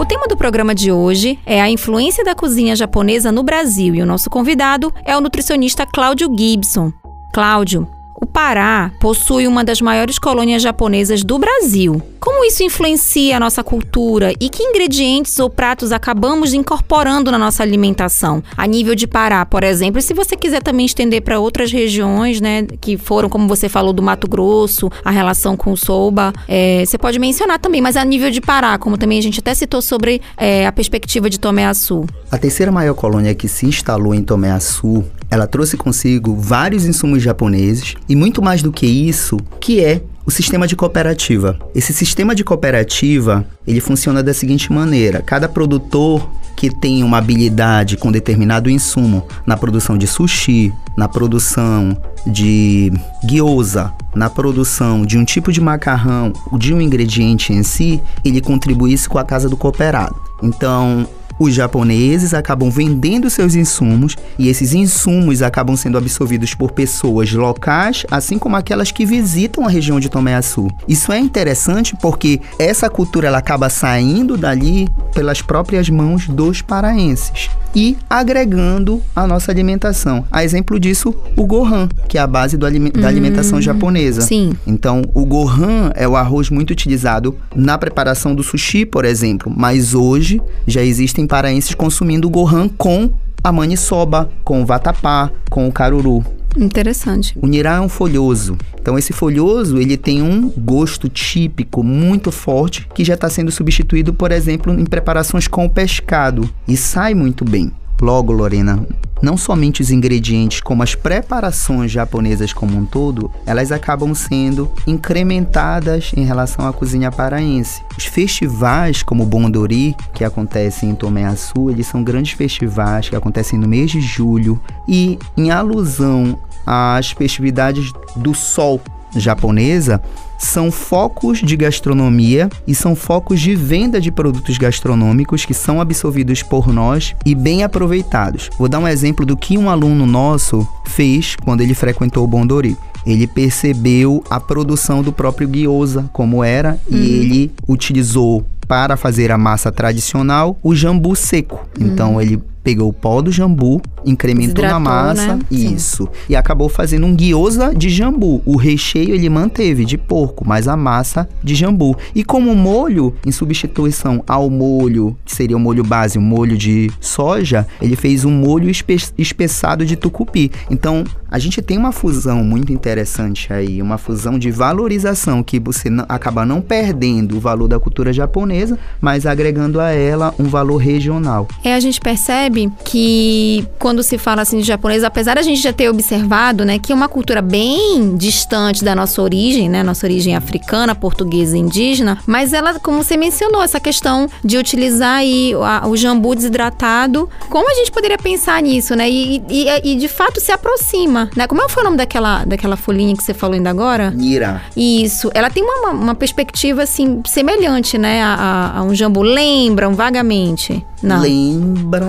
O 0.00 0.06
tema 0.06 0.26
do 0.26 0.34
programa 0.34 0.74
de 0.74 0.90
hoje 0.90 1.38
é 1.44 1.60
a 1.60 1.68
influência 1.68 2.24
da 2.24 2.34
cozinha 2.34 2.74
japonesa 2.74 3.30
no 3.30 3.42
Brasil 3.42 3.94
e 3.94 4.00
o 4.00 4.06
nosso 4.06 4.30
convidado 4.30 4.90
é 5.04 5.14
o 5.14 5.20
nutricionista 5.20 5.84
Cláudio 5.84 6.34
Gibson. 6.34 6.90
Cláudio, 7.34 7.86
o 8.20 8.26
Pará 8.26 8.92
possui 9.00 9.48
uma 9.48 9.64
das 9.64 9.80
maiores 9.80 10.18
colônias 10.18 10.62
japonesas 10.62 11.24
do 11.24 11.38
Brasil. 11.38 12.02
Como 12.20 12.44
isso 12.44 12.62
influencia 12.62 13.38
a 13.38 13.40
nossa 13.40 13.64
cultura 13.64 14.34
e 14.38 14.50
que 14.50 14.62
ingredientes 14.62 15.38
ou 15.38 15.48
pratos 15.48 15.90
acabamos 15.90 16.52
incorporando 16.52 17.30
na 17.30 17.38
nossa 17.38 17.62
alimentação? 17.62 18.42
A 18.54 18.66
nível 18.66 18.94
de 18.94 19.06
Pará, 19.06 19.46
por 19.46 19.64
exemplo, 19.64 19.98
e 19.98 20.02
se 20.02 20.12
você 20.12 20.36
quiser 20.36 20.62
também 20.62 20.84
estender 20.84 21.22
para 21.22 21.38
outras 21.38 21.72
regiões, 21.72 22.40
né, 22.40 22.66
que 22.78 22.98
foram, 22.98 23.30
como 23.30 23.48
você 23.48 23.70
falou, 23.70 23.94
do 23.94 24.02
Mato 24.02 24.28
Grosso, 24.28 24.90
a 25.02 25.10
relação 25.10 25.56
com 25.56 25.72
o 25.72 25.76
soba, 25.76 26.30
é, 26.46 26.84
você 26.84 26.98
pode 26.98 27.18
mencionar 27.18 27.58
também, 27.58 27.80
mas 27.80 27.96
a 27.96 28.04
nível 28.04 28.30
de 28.30 28.42
Pará, 28.42 28.76
como 28.76 28.98
também 28.98 29.18
a 29.18 29.22
gente 29.22 29.40
até 29.40 29.54
citou 29.54 29.80
sobre 29.80 30.20
é, 30.36 30.66
a 30.66 30.72
perspectiva 30.72 31.30
de 31.30 31.40
Tomé 31.40 31.64
Açu. 31.64 32.04
A 32.30 32.36
terceira 32.36 32.70
maior 32.70 32.94
colônia 32.94 33.34
que 33.34 33.48
se 33.48 33.64
instalou 33.64 34.14
em 34.14 34.22
Tomé 34.22 34.50
Açu, 34.50 35.04
ela 35.30 35.46
trouxe 35.46 35.76
consigo 35.76 36.34
vários 36.34 36.84
insumos 36.84 37.22
japoneses 37.22 37.94
e 38.10 38.16
muito 38.16 38.42
mais 38.42 38.60
do 38.60 38.72
que 38.72 38.86
isso, 38.86 39.36
que 39.60 39.78
é 39.78 40.02
o 40.26 40.32
sistema 40.32 40.66
de 40.66 40.74
cooperativa. 40.74 41.56
Esse 41.72 41.92
sistema 41.92 42.34
de 42.34 42.42
cooperativa, 42.42 43.46
ele 43.64 43.80
funciona 43.80 44.20
da 44.20 44.34
seguinte 44.34 44.72
maneira: 44.72 45.22
cada 45.22 45.48
produtor 45.48 46.28
que 46.56 46.68
tem 46.68 47.04
uma 47.04 47.18
habilidade 47.18 47.96
com 47.96 48.10
determinado 48.10 48.68
insumo 48.68 49.26
na 49.46 49.56
produção 49.56 49.96
de 49.96 50.08
sushi, 50.08 50.72
na 50.96 51.06
produção 51.06 51.96
de 52.26 52.92
gyoza, 53.24 53.92
na 54.12 54.28
produção 54.28 55.06
de 55.06 55.16
um 55.16 55.24
tipo 55.24 55.52
de 55.52 55.60
macarrão, 55.60 56.32
de 56.58 56.74
um 56.74 56.80
ingrediente 56.80 57.52
em 57.52 57.62
si, 57.62 58.02
ele 58.24 58.40
contribui 58.40 58.92
isso 58.92 59.08
com 59.08 59.18
a 59.18 59.24
casa 59.24 59.48
do 59.48 59.56
cooperado. 59.56 60.16
Então, 60.42 61.06
os 61.40 61.54
japoneses 61.54 62.34
acabam 62.34 62.70
vendendo 62.70 63.30
seus 63.30 63.54
insumos 63.54 64.14
e 64.38 64.48
esses 64.48 64.74
insumos 64.74 65.40
acabam 65.40 65.74
sendo 65.74 65.96
absorvidos 65.96 66.54
por 66.54 66.70
pessoas 66.72 67.32
locais, 67.32 68.04
assim 68.10 68.38
como 68.38 68.56
aquelas 68.56 68.92
que 68.92 69.06
visitam 69.06 69.64
a 69.64 69.70
região 69.70 69.98
de 69.98 70.10
Tomé 70.10 70.34
Açu. 70.34 70.68
Isso 70.86 71.10
é 71.10 71.18
interessante 71.18 71.96
porque 71.96 72.42
essa 72.58 72.90
cultura 72.90 73.28
ela 73.28 73.38
acaba 73.38 73.70
saindo 73.70 74.36
dali 74.36 74.86
pelas 75.14 75.40
próprias 75.40 75.88
mãos 75.88 76.28
dos 76.28 76.60
paraenses 76.60 77.48
e 77.74 77.96
agregando 78.08 79.02
a 79.14 79.26
nossa 79.26 79.50
alimentação. 79.50 80.24
A 80.30 80.44
exemplo 80.44 80.78
disso, 80.78 81.14
o 81.36 81.46
gohan, 81.46 81.88
que 82.08 82.18
é 82.18 82.20
a 82.20 82.26
base 82.26 82.56
da 82.56 82.66
alimentação 82.66 83.60
japonesa. 83.60 84.22
Sim. 84.22 84.52
Então, 84.66 85.02
o 85.14 85.24
gohan 85.24 85.90
é 85.94 86.06
o 86.06 86.16
arroz 86.16 86.50
muito 86.50 86.70
utilizado 86.70 87.36
na 87.54 87.78
preparação 87.78 88.34
do 88.34 88.42
sushi, 88.42 88.84
por 88.84 89.04
exemplo, 89.04 89.52
mas 89.54 89.94
hoje 89.94 90.40
já 90.66 90.82
existem 90.82 91.26
paraenses 91.26 91.74
consumindo 91.74 92.28
o 92.28 92.30
gohan 92.30 92.68
com 92.68 93.10
a 93.42 93.52
maniçoba, 93.52 94.30
com 94.44 94.62
o 94.62 94.66
vatapá, 94.66 95.30
com 95.48 95.66
o 95.66 95.72
caruru. 95.72 96.24
Interessante. 96.56 97.38
O 97.40 97.46
nirá 97.46 97.76
é 97.76 97.80
um 97.80 97.88
folhoso. 97.88 98.56
Então 98.80 98.98
esse 98.98 99.12
folhoso, 99.12 99.78
ele 99.78 99.96
tem 99.96 100.22
um 100.22 100.48
gosto 100.48 101.08
típico 101.08 101.82
muito 101.82 102.32
forte 102.32 102.86
que 102.94 103.04
já 103.04 103.14
está 103.14 103.28
sendo 103.28 103.50
substituído, 103.50 104.12
por 104.12 104.32
exemplo, 104.32 104.72
em 104.72 104.84
preparações 104.84 105.46
com 105.46 105.64
o 105.64 105.70
pescado 105.70 106.48
e 106.66 106.76
sai 106.76 107.14
muito 107.14 107.44
bem. 107.44 107.70
Logo, 108.00 108.32
Lorena, 108.32 108.86
não 109.22 109.36
somente 109.36 109.82
os 109.82 109.90
ingredientes, 109.90 110.60
como 110.60 110.82
as 110.82 110.94
preparações 110.94 111.90
japonesas 111.90 112.52
como 112.52 112.76
um 112.76 112.86
todo, 112.86 113.30
elas 113.44 113.70
acabam 113.70 114.14
sendo 114.14 114.70
incrementadas 114.86 116.12
em 116.16 116.24
relação 116.24 116.66
à 116.66 116.72
cozinha 116.72 117.12
paraense. 117.12 117.82
Os 117.98 118.06
festivais 118.06 119.02
como 119.02 119.24
o 119.24 119.26
Bondori, 119.26 119.94
que 120.14 120.24
acontecem 120.24 120.90
em 120.90 120.94
Tomé 120.94 121.26
Açu, 121.26 121.70
eles 121.70 121.86
são 121.86 122.02
grandes 122.02 122.32
festivais 122.32 123.08
que 123.08 123.16
acontecem 123.16 123.58
no 123.58 123.68
mês 123.68 123.90
de 123.90 124.00
julho 124.00 124.58
e 124.88 125.18
em 125.36 125.50
alusão 125.50 126.38
às 126.66 127.10
festividades 127.10 127.92
do 128.16 128.34
sol 128.34 128.80
japonesa, 129.16 130.00
são 130.38 130.70
focos 130.70 131.38
de 131.38 131.56
gastronomia 131.56 132.48
e 132.66 132.74
são 132.74 132.96
focos 132.96 133.40
de 133.40 133.54
venda 133.54 134.00
de 134.00 134.10
produtos 134.10 134.56
gastronômicos 134.56 135.44
que 135.44 135.52
são 135.52 135.80
absorvidos 135.80 136.42
por 136.42 136.72
nós 136.72 137.14
e 137.26 137.34
bem 137.34 137.62
aproveitados. 137.62 138.48
Vou 138.58 138.68
dar 138.68 138.78
um 138.78 138.88
exemplo 138.88 139.26
do 139.26 139.36
que 139.36 139.58
um 139.58 139.68
aluno 139.68 140.06
nosso 140.06 140.66
fez 140.86 141.36
quando 141.36 141.60
ele 141.60 141.74
frequentou 141.74 142.24
o 142.24 142.26
Bondori. 142.26 142.76
Ele 143.06 143.26
percebeu 143.26 144.22
a 144.28 144.38
produção 144.38 145.02
do 145.02 145.12
próprio 145.12 145.48
gyoza, 145.48 146.08
como 146.12 146.44
era, 146.44 146.78
e 146.88 146.96
ele 146.96 147.52
utilizou 147.66 148.44
para 148.70 148.96
fazer 148.96 149.32
a 149.32 149.38
massa 149.38 149.72
tradicional 149.72 150.56
o 150.62 150.74
jambu 150.74 151.16
seco. 151.16 151.66
Então 151.78 152.20
ele 152.20 152.40
pegou 152.62 152.88
o 152.88 152.92
pó 152.92 153.20
do 153.20 153.32
jambu, 153.32 153.80
incrementou 154.04 154.64
na 154.64 154.78
Desidratou, 154.78 154.80
massa, 154.80 155.36
né? 155.36 155.42
Sim. 155.50 155.74
isso, 155.74 156.08
e 156.28 156.36
acabou 156.36 156.68
fazendo 156.68 157.06
um 157.06 157.14
gyoza 157.14 157.74
de 157.74 157.88
jambu. 157.88 158.42
O 158.44 158.56
recheio 158.56 159.14
ele 159.14 159.28
manteve 159.28 159.84
de 159.84 159.96
porco, 159.96 160.46
mas 160.46 160.68
a 160.68 160.76
massa 160.76 161.28
de 161.42 161.54
jambu. 161.54 161.96
E 162.14 162.24
como 162.24 162.54
molho, 162.54 163.14
em 163.26 163.32
substituição 163.32 164.22
ao 164.26 164.50
molho, 164.50 165.16
que 165.24 165.34
seria 165.34 165.56
o 165.56 165.60
molho 165.60 165.84
base, 165.84 166.18
o 166.18 166.22
molho 166.22 166.56
de 166.56 166.90
soja, 167.00 167.66
ele 167.80 167.96
fez 167.96 168.24
um 168.24 168.30
molho 168.30 168.70
espe 168.70 168.96
espessado 169.16 169.84
de 169.84 169.96
tucupi. 169.96 170.50
Então, 170.70 171.04
a 171.30 171.38
gente 171.38 171.62
tem 171.62 171.78
uma 171.78 171.92
fusão 171.92 172.42
muito 172.42 172.72
interessante 172.72 173.52
aí, 173.52 173.80
uma 173.80 173.96
fusão 173.96 174.38
de 174.38 174.50
valorização 174.50 175.42
que 175.42 175.60
você 175.60 175.88
acaba 176.08 176.44
não 176.44 176.60
perdendo 176.60 177.36
o 177.36 177.40
valor 177.40 177.68
da 177.68 177.78
cultura 177.78 178.12
japonesa, 178.12 178.78
mas 179.00 179.26
agregando 179.26 179.80
a 179.80 179.90
ela 179.90 180.34
um 180.38 180.44
valor 180.44 180.78
regional. 180.78 181.46
É, 181.62 181.74
a 181.74 181.80
gente 181.80 182.00
percebe 182.00 182.49
que 182.84 183.66
quando 183.78 184.02
se 184.02 184.18
fala 184.18 184.42
assim 184.42 184.58
de 184.58 184.64
japonês, 184.64 185.04
apesar 185.04 185.34
da 185.36 185.42
gente 185.42 185.60
já 185.60 185.72
ter 185.72 185.88
observado, 185.88 186.64
né, 186.64 186.78
que 186.78 186.92
é 186.92 186.94
uma 186.94 187.08
cultura 187.08 187.40
bem 187.42 188.16
distante 188.16 188.84
da 188.84 188.94
nossa 188.94 189.20
origem, 189.22 189.68
né, 189.68 189.82
nossa 189.82 190.06
origem 190.06 190.34
africana, 190.36 190.94
portuguesa 190.94 191.56
e 191.56 191.60
indígena, 191.60 192.18
mas 192.26 192.52
ela, 192.52 192.78
como 192.80 193.02
você 193.02 193.16
mencionou, 193.16 193.62
essa 193.62 193.78
questão 193.80 194.28
de 194.44 194.56
utilizar 194.58 195.16
aí 195.16 195.52
o 195.86 195.96
jambu 195.96 196.34
desidratado, 196.34 197.28
como 197.48 197.70
a 197.70 197.74
gente 197.74 197.90
poderia 197.92 198.18
pensar 198.18 198.60
nisso, 198.62 198.94
né, 198.94 199.08
e, 199.10 199.42
e- 199.48 199.92
e 199.92 199.96
de 199.96 200.08
fato 200.08 200.40
se 200.40 200.52
aproxima, 200.52 201.30
né, 201.36 201.46
como 201.46 201.62
é 201.62 201.68
foi 201.68 201.82
o 201.82 201.84
nome 201.84 201.96
daquela, 201.96 202.44
daquela 202.44 202.76
folhinha 202.76 203.14
que 203.16 203.22
você 203.22 203.32
falou 203.34 203.54
ainda 203.54 203.70
agora? 203.70 204.10
Nira. 204.10 204.62
Isso, 204.76 205.30
ela 205.34 205.48
tem 205.50 205.62
uma, 205.62 205.90
uma 205.90 206.14
perspectiva 206.14 206.82
assim 206.82 207.20
semelhante, 207.26 207.96
né, 207.96 208.22
a, 208.22 208.34
a- 208.34 208.78
a 208.78 208.82
um 208.82 208.94
jambu, 208.94 209.22
lembram 209.22 209.94
vagamente? 209.94 210.84
Não. 211.02 211.20
Lembra 211.22 212.06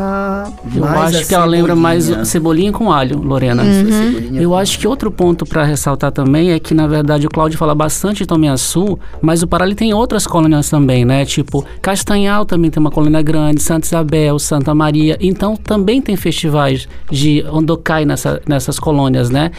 Eu 0.75 0.81
mais 0.81 1.15
acho 1.15 1.23
a 1.23 1.27
que 1.27 1.35
ela 1.35 1.45
lembra 1.45 1.75
mais 1.75 2.05
cebolinha. 2.27 2.71
com 2.71 2.91
alho, 2.91 3.19
Lorena. 3.21 3.61
A 3.61 3.65
cebolinha 3.65 4.41
Eu 4.41 4.55
acho 4.55 4.79
que 4.79 4.87
outro 4.87 5.11
ponto 5.11 5.45
para 5.45 5.63
ressaltar 5.63 6.11
também 6.11 6.51
é 6.51 6.59
que, 6.59 6.73
na 6.73 6.87
verdade, 6.87 7.27
o 7.27 7.29
Cláudio 7.29 7.57
fala 7.57 7.75
bastante 7.75 8.19
de 8.19 8.25
Tomiaçu, 8.25 8.99
mas 9.21 9.43
o 9.43 9.47
Pará 9.47 9.65
ele 9.65 9.75
tem 9.75 9.93
outras 9.93 10.25
colônias 10.25 10.69
também, 10.69 11.05
né? 11.05 11.25
Tipo, 11.25 11.65
Castanhal 11.81 12.45
também 12.45 12.69
tem 12.71 12.79
uma 12.79 12.91
colônia 12.91 13.21
grande, 13.21 13.61
Santa 13.61 13.85
Isabel, 13.85 14.37
Santa 14.39 14.73
Maria. 14.73 15.17
Então, 15.19 15.55
também 15.55 16.01
tem 16.01 16.15
festivais 16.15 16.87
de 17.09 17.43
Ondokai 17.51 18.05
nessa, 18.05 18.41
nessas 18.47 18.79
colônias, 18.79 19.29
né? 19.29 19.51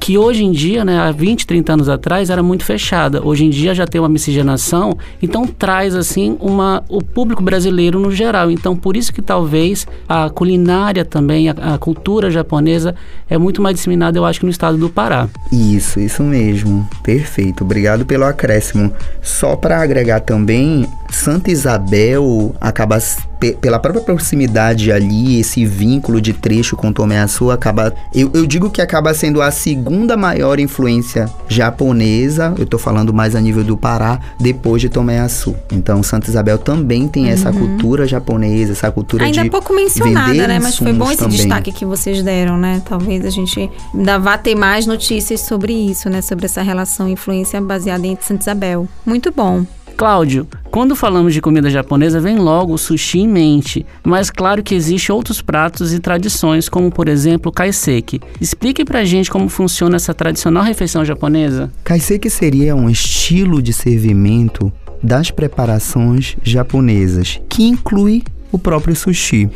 Que 0.00 0.16
hoje 0.18 0.44
em 0.44 0.52
dia, 0.52 0.84
né, 0.84 0.98
há 0.98 1.10
20, 1.12 1.46
30 1.46 1.72
anos 1.72 1.88
atrás, 1.88 2.30
era 2.30 2.42
muito 2.42 2.64
fechada. 2.64 3.24
Hoje 3.24 3.44
em 3.44 3.50
dia 3.50 3.74
já 3.74 3.86
tem 3.86 4.00
uma 4.00 4.08
miscigenação, 4.08 4.96
então 5.22 5.46
traz, 5.46 5.94
assim, 5.94 6.36
uma, 6.40 6.82
o 6.88 7.02
público 7.02 7.42
brasileiro 7.42 7.98
no 7.98 8.10
geral. 8.10 8.50
Então, 8.50 8.76
por 8.76 8.96
isso 8.96 9.12
que 9.12 9.22
talvez 9.22 9.86
a 10.08 10.30
culinária 10.30 11.04
também, 11.04 11.48
a, 11.48 11.74
a 11.74 11.78
cultura 11.78 12.30
japonesa 12.30 12.94
é 13.28 13.36
muito 13.36 13.60
mais 13.60 13.76
disseminada, 13.76 14.18
eu 14.18 14.24
acho, 14.24 14.40
que 14.40 14.46
no 14.46 14.50
estado 14.50 14.78
do 14.78 14.88
Pará. 14.88 15.28
Isso, 15.52 16.00
isso 16.00 16.22
mesmo. 16.22 16.88
Perfeito. 17.02 17.62
Obrigado 17.62 18.06
pelo 18.06 18.24
acréscimo. 18.24 18.92
Só 19.20 19.54
para 19.54 19.82
agregar 19.82 20.20
também, 20.20 20.86
Santa 21.10 21.50
Isabel 21.50 22.54
acaba 22.60 22.98
pela 23.38 23.78
própria 23.78 24.02
proximidade 24.02 24.90
ali, 24.90 25.38
esse 25.38 25.64
vínculo 25.64 26.20
de 26.20 26.32
trecho 26.32 26.76
com 26.76 26.92
Tomé 26.92 27.20
Açu 27.20 27.50
acaba 27.50 27.94
eu, 28.14 28.30
eu 28.34 28.46
digo 28.46 28.70
que 28.70 28.80
acaba 28.80 29.14
sendo 29.14 29.40
a 29.40 29.50
segunda 29.50 30.16
maior 30.16 30.58
influência 30.58 31.26
japonesa, 31.48 32.54
eu 32.58 32.66
tô 32.66 32.78
falando 32.78 33.12
mais 33.12 33.34
a 33.34 33.40
nível 33.40 33.62
do 33.62 33.76
Pará, 33.76 34.18
depois 34.40 34.80
de 34.80 34.88
Tomé 34.88 35.20
Açu. 35.20 35.54
Então 35.70 36.02
Santa 36.02 36.28
Isabel 36.28 36.58
também 36.58 37.06
tem 37.06 37.28
essa 37.28 37.52
cultura 37.52 38.06
japonesa, 38.06 38.72
essa 38.72 38.90
cultura 38.90 39.24
Ainda 39.24 39.42
de 39.42 39.48
é 39.48 39.50
pouco 39.50 39.74
mencionada, 39.74 40.46
né? 40.48 40.58
Mas 40.58 40.76
foi 40.76 40.92
bom 40.92 41.10
esse 41.10 41.18
também. 41.18 41.36
destaque 41.36 41.72
que 41.72 41.84
vocês 41.84 42.22
deram, 42.22 42.58
né? 42.58 42.82
Talvez 42.84 43.24
a 43.24 43.30
gente 43.30 43.70
ainda 43.94 44.18
vá 44.18 44.36
ter 44.36 44.54
mais 44.54 44.86
notícias 44.86 45.40
sobre 45.40 45.72
isso, 45.72 46.08
né? 46.10 46.20
Sobre 46.22 46.46
essa 46.46 46.62
relação 46.62 47.08
influência 47.08 47.60
baseada 47.60 48.06
em 48.06 48.16
Santa 48.20 48.42
Isabel. 48.42 48.88
Muito 49.06 49.32
bom. 49.32 49.64
Cláudio, 49.98 50.46
quando 50.70 50.94
falamos 50.94 51.34
de 51.34 51.40
comida 51.40 51.68
japonesa, 51.68 52.20
vem 52.20 52.36
logo 52.36 52.72
o 52.72 52.78
sushi 52.78 53.18
em 53.18 53.26
mente, 53.26 53.84
mas 54.04 54.30
claro 54.30 54.62
que 54.62 54.72
existem 54.72 55.12
outros 55.12 55.42
pratos 55.42 55.92
e 55.92 55.98
tradições, 55.98 56.68
como 56.68 56.88
por 56.88 57.08
exemplo 57.08 57.50
o 57.50 57.52
kaiseki. 57.52 58.20
Explique 58.40 58.84
pra 58.84 59.04
gente 59.04 59.28
como 59.28 59.48
funciona 59.48 59.96
essa 59.96 60.14
tradicional 60.14 60.62
refeição 60.62 61.04
japonesa. 61.04 61.68
Kaiseki 61.82 62.30
seria 62.30 62.76
um 62.76 62.88
estilo 62.88 63.60
de 63.60 63.72
servimento 63.72 64.72
das 65.02 65.32
preparações 65.32 66.36
japonesas, 66.44 67.40
que 67.48 67.64
inclui 67.64 68.22
o 68.50 68.58
próprio 68.58 68.94
sushi. 68.94 69.50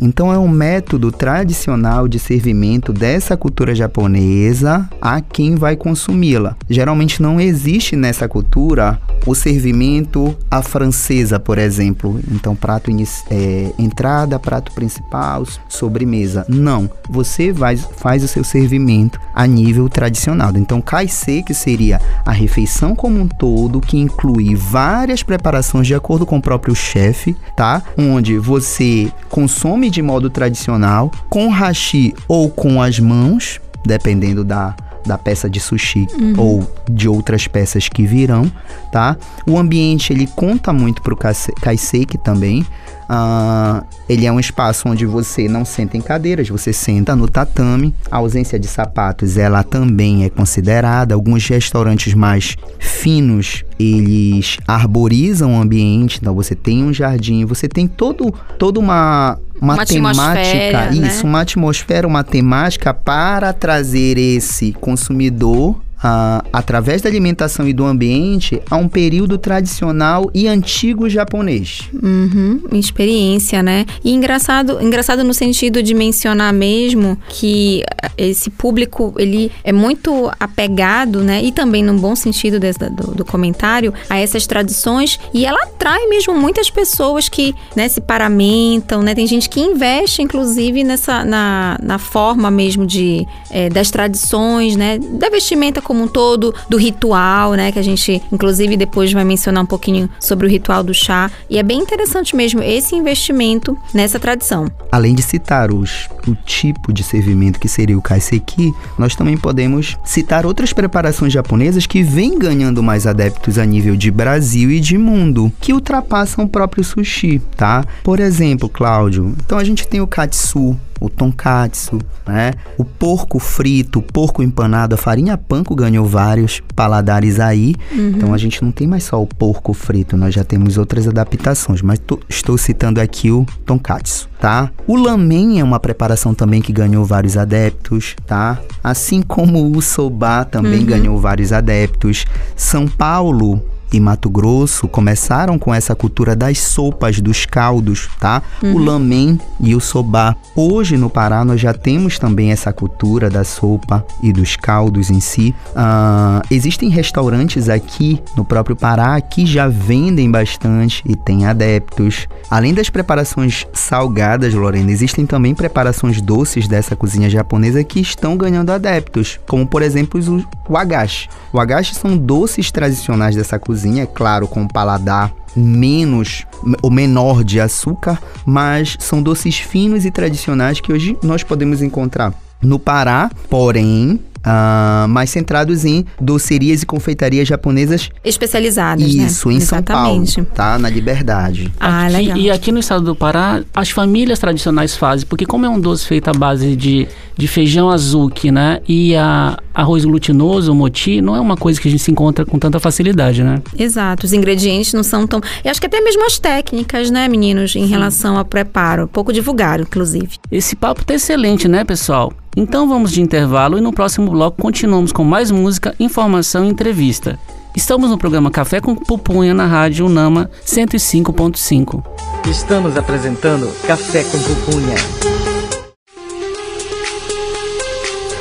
Então 0.00 0.32
é 0.32 0.38
um 0.38 0.48
método 0.48 1.12
tradicional 1.12 2.08
de 2.08 2.18
servimento 2.18 2.92
dessa 2.92 3.36
cultura 3.36 3.74
japonesa 3.74 4.88
a 5.00 5.20
quem 5.20 5.54
vai 5.54 5.76
consumi-la. 5.76 6.56
Geralmente 6.68 7.22
não 7.22 7.40
existe 7.40 7.96
nessa 7.96 8.28
cultura 8.28 8.98
o 9.26 9.34
servimento 9.34 10.36
à 10.50 10.62
francesa, 10.62 11.38
por 11.38 11.58
exemplo. 11.58 12.20
Então 12.30 12.54
prato 12.56 12.90
é, 13.30 13.72
entrada, 13.78 14.38
prato 14.38 14.72
principal, 14.72 15.44
sobremesa. 15.68 16.46
Não, 16.48 16.88
você 17.08 17.52
vai, 17.52 17.76
faz 17.76 18.24
o 18.24 18.28
seu 18.28 18.42
servimento 18.42 19.20
a 19.34 19.46
nível 19.46 19.88
tradicional. 19.88 20.52
Então 20.56 20.80
kaisei 20.80 21.42
que 21.42 21.52
seria 21.52 22.00
a 22.24 22.32
refeição 22.32 22.94
como 22.94 23.20
um 23.20 23.28
todo 23.28 23.80
que 23.80 23.98
inclui 23.98 24.54
várias 24.54 25.22
preparações 25.22 25.86
de 25.86 25.94
acordo 25.94 26.24
com 26.24 26.38
o 26.38 26.42
próprio 26.42 26.74
chefe, 26.74 27.36
tá? 27.56 27.82
Onde 27.96 28.37
você 28.38 29.10
consome 29.28 29.90
de 29.90 30.00
modo 30.02 30.28
tradicional, 30.30 31.10
com 31.28 31.48
hashi 31.48 32.14
ou 32.26 32.48
com 32.50 32.80
as 32.80 32.98
mãos, 32.98 33.60
dependendo 33.84 34.44
da, 34.44 34.74
da 35.06 35.16
peça 35.16 35.48
de 35.48 35.60
sushi 35.60 36.06
ou 36.36 36.68
de 36.90 37.08
outras 37.08 37.46
peças 37.46 37.88
que 37.88 38.04
virão, 38.06 38.50
tá? 38.92 39.16
O 39.46 39.58
ambiente 39.58 40.12
ele 40.12 40.26
conta 40.26 40.72
muito 40.72 41.00
pro 41.02 41.16
kaise- 41.16 41.52
kaiseki 41.60 42.18
também. 42.18 42.64
Ah, 43.08 43.84
ele 44.08 44.26
é 44.26 44.32
um 44.32 44.38
espaço 44.38 44.88
onde 44.88 45.06
você 45.06 45.48
não 45.48 45.64
senta 45.64 45.96
em 45.96 46.00
cadeiras, 46.00 46.48
você 46.48 46.72
senta 46.72 47.16
no 47.16 47.26
tatame. 47.26 47.94
A 48.10 48.18
ausência 48.18 48.58
de 48.58 48.66
sapatos, 48.66 49.38
ela 49.38 49.62
também 49.62 50.24
é 50.24 50.30
considerada. 50.30 51.14
Alguns 51.14 51.46
restaurantes 51.48 52.12
mais 52.12 52.56
finos, 52.78 53.64
eles 53.78 54.58
arborizam 54.66 55.54
o 55.54 55.60
ambiente, 55.60 56.18
então 56.20 56.34
você 56.34 56.54
tem 56.54 56.84
um 56.84 56.92
jardim, 56.92 57.44
você 57.44 57.66
tem 57.66 57.88
todo, 57.88 58.34
toda 58.58 58.78
uma 58.78 59.38
uma, 59.60 59.74
Uma 59.74 59.84
temática, 59.84 60.22
atmosfera, 60.22 60.90
né? 60.92 61.08
isso, 61.08 61.26
uma 61.26 61.40
atmosfera, 61.40 62.06
uma 62.06 62.22
temática 62.22 62.94
para 62.94 63.52
trazer 63.52 64.16
esse 64.16 64.72
consumidor 64.74 65.80
ah, 66.02 66.44
através 66.52 67.02
da 67.02 67.08
alimentação 67.08 67.66
e 67.68 67.72
do 67.72 67.84
ambiente 67.84 68.60
a 68.70 68.76
um 68.76 68.88
período 68.88 69.36
tradicional 69.38 70.30
e 70.34 70.46
antigo 70.46 71.08
japonês. 71.08 71.82
Uhum, 72.02 72.60
experiência, 72.72 73.62
né? 73.62 73.84
E 74.04 74.12
engraçado, 74.12 74.78
engraçado 74.80 75.24
no 75.24 75.34
sentido 75.34 75.82
de 75.82 75.94
mencionar 75.94 76.52
mesmo 76.52 77.18
que 77.28 77.82
eh, 78.16 78.28
esse 78.28 78.50
público 78.50 79.14
ele 79.18 79.50
é 79.64 79.72
muito 79.72 80.30
apegado, 80.38 81.22
né? 81.22 81.42
E 81.42 81.52
também 81.52 81.82
num 81.82 81.96
bom 81.96 82.14
sentido 82.16 82.58
desse- 82.58 82.78
do, 82.90 83.14
do 83.14 83.24
comentário 83.24 83.92
a 84.08 84.18
essas 84.18 84.46
tradições 84.46 85.18
e 85.34 85.44
ela 85.46 85.62
atrai 85.64 86.06
mesmo 86.06 86.34
muitas 86.34 86.70
pessoas 86.70 87.28
que 87.28 87.54
né, 87.76 87.88
se 87.88 88.00
paramentam, 88.00 89.02
né? 89.02 89.14
Tem 89.14 89.26
gente 89.26 89.48
que 89.48 89.60
investe, 89.60 90.22
inclusive, 90.22 90.84
nessa 90.84 91.24
na, 91.24 91.78
na 91.82 91.98
forma 91.98 92.50
mesmo 92.50 92.86
de 92.86 93.26
eh, 93.50 93.68
das 93.68 93.90
tradições, 93.90 94.76
né? 94.76 94.98
Da 94.98 95.28
vestimenta 95.30 95.80
como 95.88 96.04
um 96.04 96.06
todo, 96.06 96.54
do 96.68 96.76
ritual, 96.76 97.54
né? 97.54 97.72
Que 97.72 97.78
a 97.78 97.82
gente, 97.82 98.22
inclusive, 98.30 98.76
depois 98.76 99.10
vai 99.10 99.24
mencionar 99.24 99.64
um 99.64 99.66
pouquinho 99.66 100.08
sobre 100.20 100.46
o 100.46 100.50
ritual 100.50 100.82
do 100.84 100.92
chá. 100.92 101.30
E 101.48 101.56
é 101.56 101.62
bem 101.62 101.80
interessante 101.80 102.36
mesmo 102.36 102.62
esse 102.62 102.94
investimento 102.94 103.74
nessa 103.94 104.20
tradição. 104.20 104.70
Além 104.92 105.14
de 105.14 105.22
citar 105.22 105.72
os, 105.72 106.06
o 106.26 106.34
tipo 106.34 106.92
de 106.92 107.02
servimento 107.02 107.58
que 107.58 107.68
seria 107.68 107.96
o 107.96 108.02
kaiseki, 108.02 108.70
nós 108.98 109.16
também 109.16 109.38
podemos 109.38 109.96
citar 110.04 110.44
outras 110.44 110.74
preparações 110.74 111.32
japonesas 111.32 111.86
que 111.86 112.02
vêm 112.02 112.38
ganhando 112.38 112.82
mais 112.82 113.06
adeptos 113.06 113.56
a 113.56 113.64
nível 113.64 113.96
de 113.96 114.10
Brasil 114.10 114.70
e 114.70 114.80
de 114.80 114.98
mundo, 114.98 115.50
que 115.58 115.72
ultrapassam 115.72 116.44
o 116.44 116.48
próprio 116.48 116.84
sushi, 116.84 117.40
tá? 117.56 117.82
Por 118.04 118.20
exemplo, 118.20 118.68
Cláudio, 118.68 119.34
então 119.42 119.56
a 119.56 119.64
gente 119.64 119.88
tem 119.88 120.02
o 120.02 120.06
katsu, 120.06 120.78
o 121.00 121.08
tonkatsu, 121.08 121.98
né? 122.26 122.52
O 122.76 122.84
porco 122.84 123.38
frito, 123.38 123.98
o 123.98 124.02
porco 124.02 124.42
empanado, 124.42 124.94
a 124.94 124.98
farinha 124.98 125.36
panko 125.36 125.74
ganhou 125.74 126.06
vários 126.06 126.60
paladares 126.74 127.38
aí. 127.40 127.74
Uhum. 127.92 128.08
Então 128.16 128.34
a 128.34 128.38
gente 128.38 128.62
não 128.62 128.70
tem 128.70 128.86
mais 128.86 129.04
só 129.04 129.22
o 129.22 129.26
porco 129.26 129.72
frito, 129.72 130.16
nós 130.16 130.34
já 130.34 130.44
temos 130.44 130.78
outras 130.78 131.06
adaptações, 131.06 131.82
mas 131.82 131.98
tô- 131.98 132.18
estou 132.28 132.56
citando 132.58 133.00
aqui 133.00 133.30
o 133.30 133.46
tonkatsu, 133.64 134.28
tá? 134.40 134.70
O 134.86 134.96
lamen 134.96 135.60
é 135.60 135.64
uma 135.64 135.78
preparação 135.80 136.34
também 136.34 136.60
que 136.60 136.72
ganhou 136.72 137.04
vários 137.04 137.36
adeptos, 137.36 138.16
tá? 138.26 138.58
Assim 138.82 139.22
como 139.22 139.70
o 139.76 139.80
soba 139.82 140.44
também 140.44 140.84
ganhou 140.84 141.18
vários 141.18 141.52
adeptos. 141.52 142.24
São 142.56 142.86
Paulo 142.88 143.60
e 143.92 144.00
Mato 144.00 144.28
Grosso 144.28 144.88
começaram 144.88 145.58
com 145.58 145.74
essa 145.74 145.94
cultura 145.94 146.36
das 146.36 146.58
sopas, 146.58 147.20
dos 147.20 147.46
caldos, 147.46 148.08
tá? 148.18 148.42
O 148.74 148.78
lamen 148.78 149.40
e 149.60 149.74
o 149.74 149.80
soba. 149.80 150.36
Hoje 150.54 150.96
no 150.96 151.08
Pará 151.08 151.44
nós 151.44 151.60
já 151.60 151.72
temos 151.72 152.18
também 152.18 152.50
essa 152.50 152.72
cultura 152.72 153.30
da 153.30 153.44
sopa 153.44 154.04
e 154.22 154.32
dos 154.32 154.56
caldos 154.56 155.10
em 155.10 155.20
si. 155.20 155.54
Ah, 155.74 156.42
existem 156.50 156.88
restaurantes 156.88 157.68
aqui 157.68 158.20
no 158.36 158.44
próprio 158.44 158.76
Pará 158.76 159.20
que 159.20 159.46
já 159.46 159.68
vendem 159.68 160.30
bastante 160.30 161.02
e 161.06 161.16
têm 161.16 161.46
adeptos. 161.46 162.26
Além 162.50 162.74
das 162.74 162.90
preparações 162.90 163.66
salgadas, 163.72 164.54
Lorena, 164.54 164.90
existem 164.90 165.26
também 165.26 165.54
preparações 165.54 166.20
doces 166.20 166.66
dessa 166.66 166.96
cozinha 166.96 167.30
japonesa 167.30 167.82
que 167.84 168.00
estão 168.00 168.36
ganhando 168.36 168.70
adeptos, 168.70 169.38
como 169.46 169.66
por 169.66 169.82
exemplo 169.82 170.20
o 170.68 170.76
agashi. 170.76 171.28
O 171.52 171.60
agashi 171.60 171.94
são 171.94 172.16
doces 172.16 172.70
tradicionais 172.70 173.36
dessa 173.36 173.58
cozinha, 173.58 173.77
é 173.84 174.06
claro, 174.06 174.46
com 174.48 174.62
um 174.62 174.68
paladar 174.68 175.32
menos 175.56 176.44
ou 176.82 176.90
menor 176.90 177.42
de 177.42 177.60
açúcar, 177.60 178.20
mas 178.46 178.96
são 179.00 179.22
doces 179.22 179.58
finos 179.58 180.04
e 180.04 180.10
tradicionais 180.10 180.80
que 180.80 180.92
hoje 180.92 181.16
nós 181.22 181.42
podemos 181.42 181.82
encontrar 181.82 182.32
no 182.62 182.78
Pará, 182.78 183.30
porém 183.48 184.20
ah, 184.44 185.06
mais 185.08 185.30
centrados 185.30 185.84
em 185.84 186.04
docerias 186.20 186.82
e 186.82 186.86
confeitarias 186.86 187.46
japonesas. 187.46 188.10
Especializadas, 188.24 189.14
né? 189.14 189.24
Isso, 189.24 189.50
em 189.50 189.60
São 189.60 189.78
Exatamente. 189.78 190.34
Paulo, 190.42 190.50
tá? 190.54 190.78
Na 190.78 190.88
Liberdade. 190.88 191.72
Ah, 191.78 192.06
Aqui- 192.06 192.16
legal. 192.16 192.36
E 192.38 192.50
aqui 192.50 192.72
no 192.72 192.78
estado 192.78 193.04
do 193.04 193.14
Pará, 193.14 193.62
as 193.74 193.90
famílias 193.90 194.38
tradicionais 194.38 194.96
fazem, 194.96 195.26
porque 195.26 195.44
como 195.46 195.66
é 195.66 195.68
um 195.68 195.80
doce 195.80 196.06
feito 196.06 196.28
à 196.28 196.32
base 196.32 196.76
de, 196.76 197.06
de 197.38 197.46
feijão 197.46 197.88
azuki, 197.88 198.50
né? 198.50 198.80
E 198.86 199.14
a, 199.14 199.56
arroz 199.72 200.04
glutinoso, 200.04 200.72
o 200.72 200.74
moti, 200.74 201.20
não 201.20 201.36
é 201.36 201.40
uma 201.40 201.56
coisa 201.56 201.80
que 201.80 201.86
a 201.86 201.90
gente 201.90 202.02
se 202.02 202.10
encontra 202.10 202.44
com 202.44 202.58
tanta 202.58 202.80
facilidade, 202.80 203.44
né? 203.44 203.62
Exato, 203.78 204.26
os 204.26 204.32
ingredientes 204.32 204.92
não 204.92 205.04
são 205.04 205.24
tão. 205.24 205.40
Eu 205.64 205.70
acho 205.70 205.80
que 205.80 205.86
até 205.86 206.00
mesmo 206.00 206.26
as 206.26 206.36
técnicas, 206.40 207.12
né, 207.12 207.28
meninos, 207.28 207.76
em 207.76 207.86
relação 207.86 208.36
ao 208.36 208.44
preparo. 208.44 209.06
Pouco 209.06 209.32
divulgado, 209.32 209.84
inclusive. 209.84 210.30
Esse 210.50 210.74
papo 210.74 211.04
tá 211.04 211.14
excelente, 211.14 211.68
né, 211.68 211.84
pessoal? 211.84 212.32
Então 212.56 212.88
vamos 212.88 213.12
de 213.12 213.22
intervalo 213.22 213.78
e 213.78 213.80
no 213.80 213.92
próximo 213.92 214.32
bloco 214.32 214.60
continuamos 214.60 215.12
com 215.12 215.22
mais 215.22 215.52
música, 215.52 215.94
informação 216.00 216.64
e 216.64 216.68
entrevista. 216.68 217.38
Estamos 217.76 218.10
no 218.10 218.18
programa 218.18 218.50
Café 218.50 218.80
com 218.80 218.96
Pupunha 218.96 219.54
na 219.54 219.66
rádio 219.66 220.06
Unama 220.06 220.50
105.5. 220.66 222.02
Estamos 222.48 222.96
apresentando 222.96 223.70
Café 223.86 224.24
com 224.24 224.38
Pupunha. 224.40 225.47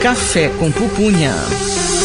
Café 0.01 0.49
com 0.59 0.71
Pupunha. 0.71 1.96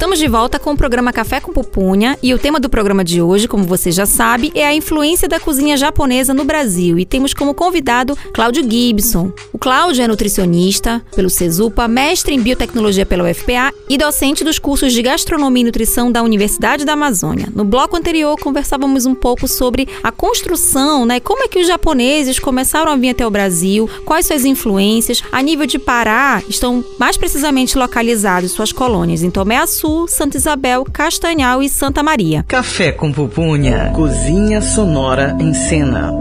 Estamos 0.00 0.18
de 0.18 0.28
volta 0.28 0.58
com 0.58 0.72
o 0.72 0.76
programa 0.78 1.12
Café 1.12 1.40
com 1.40 1.52
Pupunha 1.52 2.18
e 2.22 2.32
o 2.32 2.38
tema 2.38 2.58
do 2.58 2.70
programa 2.70 3.04
de 3.04 3.20
hoje, 3.20 3.46
como 3.46 3.64
você 3.64 3.92
já 3.92 4.06
sabe, 4.06 4.50
é 4.54 4.66
a 4.66 4.74
influência 4.74 5.28
da 5.28 5.38
cozinha 5.38 5.76
japonesa 5.76 6.32
no 6.32 6.42
Brasil 6.42 6.98
e 6.98 7.04
temos 7.04 7.34
como 7.34 7.52
convidado 7.52 8.16
Cláudio 8.32 8.62
Gibson. 8.62 9.30
O 9.52 9.58
Cláudio 9.58 10.02
é 10.02 10.08
nutricionista 10.08 11.02
pelo 11.14 11.28
CESUPA, 11.28 11.86
mestre 11.86 12.34
em 12.34 12.40
biotecnologia 12.40 13.04
pela 13.04 13.30
UFPA 13.30 13.74
e 13.90 13.98
docente 13.98 14.42
dos 14.42 14.58
cursos 14.58 14.90
de 14.90 15.02
gastronomia 15.02 15.60
e 15.60 15.66
nutrição 15.66 16.10
da 16.10 16.22
Universidade 16.22 16.86
da 16.86 16.94
Amazônia. 16.94 17.50
No 17.54 17.62
bloco 17.62 17.94
anterior 17.94 18.38
conversávamos 18.40 19.04
um 19.04 19.14
pouco 19.14 19.46
sobre 19.46 19.86
a 20.02 20.10
construção, 20.10 21.04
né? 21.04 21.20
Como 21.20 21.42
é 21.42 21.48
que 21.48 21.58
os 21.58 21.66
japoneses 21.66 22.38
começaram 22.38 22.90
a 22.90 22.96
vir 22.96 23.10
até 23.10 23.26
o 23.26 23.30
Brasil, 23.30 23.86
quais 24.06 24.24
suas 24.24 24.46
influências. 24.46 25.22
A 25.30 25.42
nível 25.42 25.66
de 25.66 25.78
Pará, 25.78 26.42
estão 26.48 26.82
mais 26.98 27.18
precisamente 27.18 27.76
localizados 27.76 28.52
suas 28.52 28.72
colônias 28.72 29.22
em 29.22 29.30
Tomé 29.30 29.58
Açu, 29.58 29.89
Santa 30.08 30.36
Isabel, 30.36 30.84
Castanhal 30.92 31.62
e 31.62 31.68
Santa 31.68 32.02
Maria. 32.02 32.44
Café 32.48 32.92
com 32.92 33.12
Pupunha. 33.12 33.92
Cozinha 33.94 34.60
sonora 34.60 35.36
em 35.40 35.52
cena. 35.54 36.12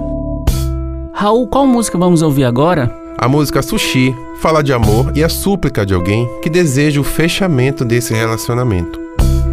Raul, 1.14 1.48
qual 1.48 1.66
música 1.66 1.98
vamos 1.98 2.22
ouvir 2.22 2.46
agora? 2.46 2.94
A 3.18 3.28
música 3.28 3.62
Sushi 3.62 4.16
fala 4.40 4.64
de 4.64 4.72
amor 4.72 5.12
e 5.14 5.24
a 5.24 5.28
súplica 5.28 5.86
de 5.86 5.94
alguém 5.94 6.26
que 6.42 6.50
deseja 6.50 7.02
o 7.02 7.04
fechamento 7.04 7.84
desse 7.84 8.14
relacionamento. 8.14 8.98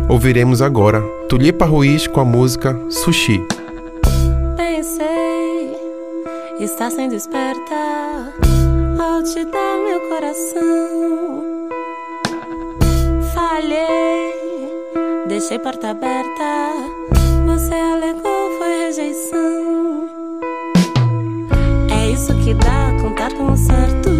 Ouviremos 0.08 0.62
agora 0.62 1.02
Tulipa 1.28 1.64
Ruiz 1.64 2.06
com 2.06 2.20
a 2.20 2.24
música 2.24 2.78
Sushi. 2.88 3.44
Pensei, 4.56 5.74
está 6.60 6.88
sendo 6.88 7.16
esperta 7.16 8.32
ao 9.00 9.22
te 9.24 9.44
dar 9.46 9.78
meu 9.84 10.00
coração. 10.08 11.55
Deixei 15.46 15.60
porta 15.60 15.90
aberta. 15.90 16.72
Você 17.46 17.74
alegou, 17.74 18.58
foi 18.58 18.86
rejeição. 18.86 20.08
É 21.88 22.10
isso 22.10 22.34
que 22.42 22.52
dá 22.52 22.90
contar 23.00 23.32
com 23.34 23.52
o 23.52 23.56
certo. 23.56 24.10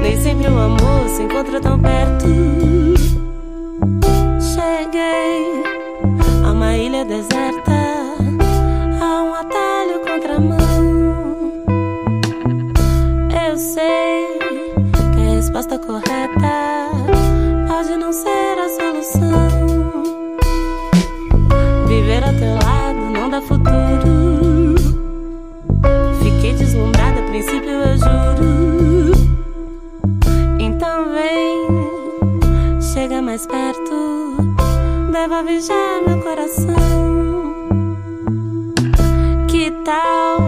Nem 0.00 0.16
sempre 0.20 0.46
o 0.46 0.56
amor 0.56 1.08
se 1.08 1.22
encontra 1.24 1.60
tão 1.60 1.76
perto. 1.76 2.28
Cheguei 4.40 5.64
a 6.44 6.52
uma 6.52 6.76
ilha 6.76 7.04
deserta, 7.04 7.72
a 9.02 9.22
um 9.24 9.34
atalho 9.34 10.00
contramão. 10.06 11.52
Eu 13.44 13.58
sei 13.58 14.38
que 15.14 15.20
a 15.20 15.34
resposta 15.34 15.76
correta 15.80 16.45
futuro. 23.42 24.74
Fiquei 26.22 26.54
deslumbrada, 26.54 27.20
a 27.20 27.22
princípio 27.24 27.70
eu 27.70 27.98
juro. 27.98 29.12
Então 30.58 31.04
vem, 31.12 32.80
chega 32.80 33.20
mais 33.20 33.46
perto, 33.46 34.36
devolve 35.12 35.60
já 35.60 36.02
meu 36.06 36.18
coração. 36.20 36.76
Que 39.48 39.70
tal 39.84 40.38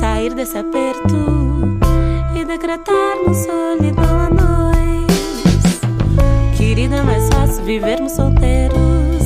sair 0.00 0.34
desse 0.34 0.58
aperto 0.58 1.78
e 2.34 2.44
decretarmos 2.44 3.36
solidão 3.36 4.20
a 4.20 4.30
nós? 4.30 4.68
Querida, 6.56 6.96
é 6.96 7.02
mais 7.02 7.28
fácil 7.28 7.64
vivermos 7.64 8.12
solteiros 8.12 9.17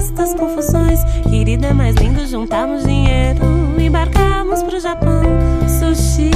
festas, 0.00 0.34
confusões. 0.34 1.04
Querida, 1.28 1.68
é 1.68 1.74
mais 1.74 1.94
lindo 1.96 2.26
juntarmos 2.26 2.84
dinheiro, 2.84 3.40
embarcarmos 3.78 4.62
pro 4.62 4.80
Japão, 4.80 5.22
sushi, 5.68 6.30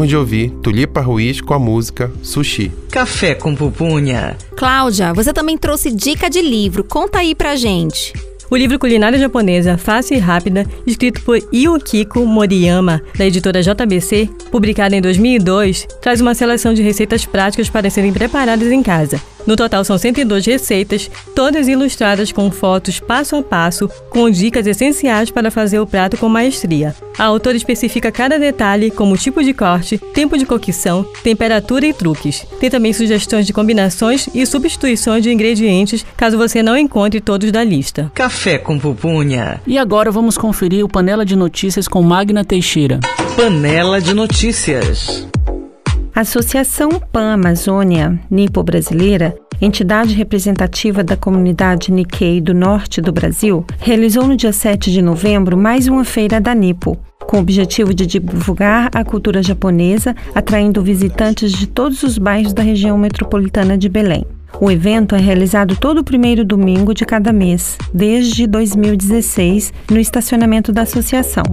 Acabamos 0.00 0.08
de 0.08 0.16
ouvir 0.16 0.50
Tulipa 0.62 1.02
Ruiz 1.02 1.42
com 1.42 1.52
a 1.52 1.58
música 1.58 2.10
Sushi. 2.22 2.72
Café 2.90 3.34
com 3.34 3.54
pupunha. 3.54 4.34
Cláudia, 4.56 5.12
você 5.12 5.30
também 5.30 5.58
trouxe 5.58 5.90
dica 5.90 6.30
de 6.30 6.40
livro. 6.40 6.82
Conta 6.82 7.18
aí 7.18 7.34
pra 7.34 7.54
gente. 7.54 8.14
O 8.50 8.56
livro 8.56 8.78
Culinária 8.78 9.18
Japonesa 9.18 9.76
Fácil 9.76 10.16
e 10.16 10.18
Rápida, 10.18 10.64
escrito 10.86 11.20
por 11.20 11.38
Yukiko 11.52 12.24
Moriyama, 12.24 13.02
da 13.16 13.26
editora 13.26 13.62
JBC, 13.62 14.30
publicado 14.50 14.94
em 14.94 15.02
2002, 15.02 15.86
traz 16.00 16.20
uma 16.20 16.34
seleção 16.34 16.72
de 16.72 16.82
receitas 16.82 17.26
práticas 17.26 17.68
para 17.68 17.90
serem 17.90 18.12
preparadas 18.12 18.72
em 18.72 18.82
casa. 18.82 19.20
No 19.46 19.54
total 19.54 19.84
são 19.84 19.98
102 19.98 20.46
receitas, 20.46 21.10
todas 21.34 21.68
ilustradas 21.68 22.32
com 22.32 22.50
fotos 22.50 22.98
passo 23.00 23.36
a 23.36 23.42
passo, 23.42 23.88
com 24.08 24.30
dicas 24.30 24.66
essenciais 24.66 25.30
para 25.30 25.50
fazer 25.50 25.78
o 25.78 25.86
prato 25.86 26.16
com 26.16 26.28
maestria. 26.28 26.96
A 27.20 27.24
autora 27.24 27.54
especifica 27.54 28.10
cada 28.10 28.38
detalhe, 28.38 28.90
como 28.90 29.14
tipo 29.14 29.44
de 29.44 29.52
corte, 29.52 29.98
tempo 29.98 30.38
de 30.38 30.46
cocção, 30.46 31.06
temperatura 31.22 31.86
e 31.86 31.92
truques. 31.92 32.46
Tem 32.58 32.70
também 32.70 32.94
sugestões 32.94 33.46
de 33.46 33.52
combinações 33.52 34.26
e 34.34 34.46
substituições 34.46 35.22
de 35.22 35.30
ingredientes, 35.30 36.02
caso 36.16 36.38
você 36.38 36.62
não 36.62 36.74
encontre 36.74 37.20
todos 37.20 37.52
da 37.52 37.62
lista. 37.62 38.10
Café 38.14 38.56
com 38.56 38.78
pupunha. 38.78 39.60
E 39.66 39.76
agora 39.76 40.10
vamos 40.10 40.38
conferir 40.38 40.82
o 40.82 40.88
Panela 40.88 41.22
de 41.22 41.36
Notícias 41.36 41.86
com 41.86 42.02
Magna 42.02 42.42
Teixeira. 42.42 43.00
Panela 43.36 44.00
de 44.00 44.14
notícias. 44.14 45.28
A 46.14 46.20
Associação 46.22 46.88
Pan 47.12 47.34
Amazônia 47.34 48.18
Nipo-Brasileira, 48.30 49.36
entidade 49.60 50.14
representativa 50.14 51.04
da 51.04 51.18
comunidade 51.18 51.92
Nikkei 51.92 52.40
do 52.40 52.54
norte 52.54 53.02
do 53.02 53.12
Brasil, 53.12 53.62
realizou 53.78 54.26
no 54.26 54.38
dia 54.38 54.54
7 54.54 54.90
de 54.90 55.02
novembro 55.02 55.54
mais 55.54 55.86
uma 55.86 56.02
feira 56.02 56.40
da 56.40 56.54
Nipo, 56.54 56.98
com 57.30 57.36
o 57.36 57.40
objetivo 57.40 57.94
de 57.94 58.06
divulgar 58.06 58.90
a 58.92 59.04
cultura 59.04 59.40
japonesa, 59.40 60.16
atraindo 60.34 60.82
visitantes 60.82 61.52
de 61.52 61.68
todos 61.68 62.02
os 62.02 62.18
bairros 62.18 62.52
da 62.52 62.60
região 62.60 62.98
metropolitana 62.98 63.78
de 63.78 63.88
Belém. 63.88 64.26
O 64.60 64.68
evento 64.68 65.14
é 65.14 65.18
realizado 65.20 65.76
todo 65.76 66.02
primeiro 66.02 66.44
domingo 66.44 66.92
de 66.92 67.06
cada 67.06 67.32
mês, 67.32 67.78
desde 67.94 68.48
2016, 68.48 69.72
no 69.88 70.00
estacionamento 70.00 70.72
da 70.72 70.82
associação. 70.82 71.44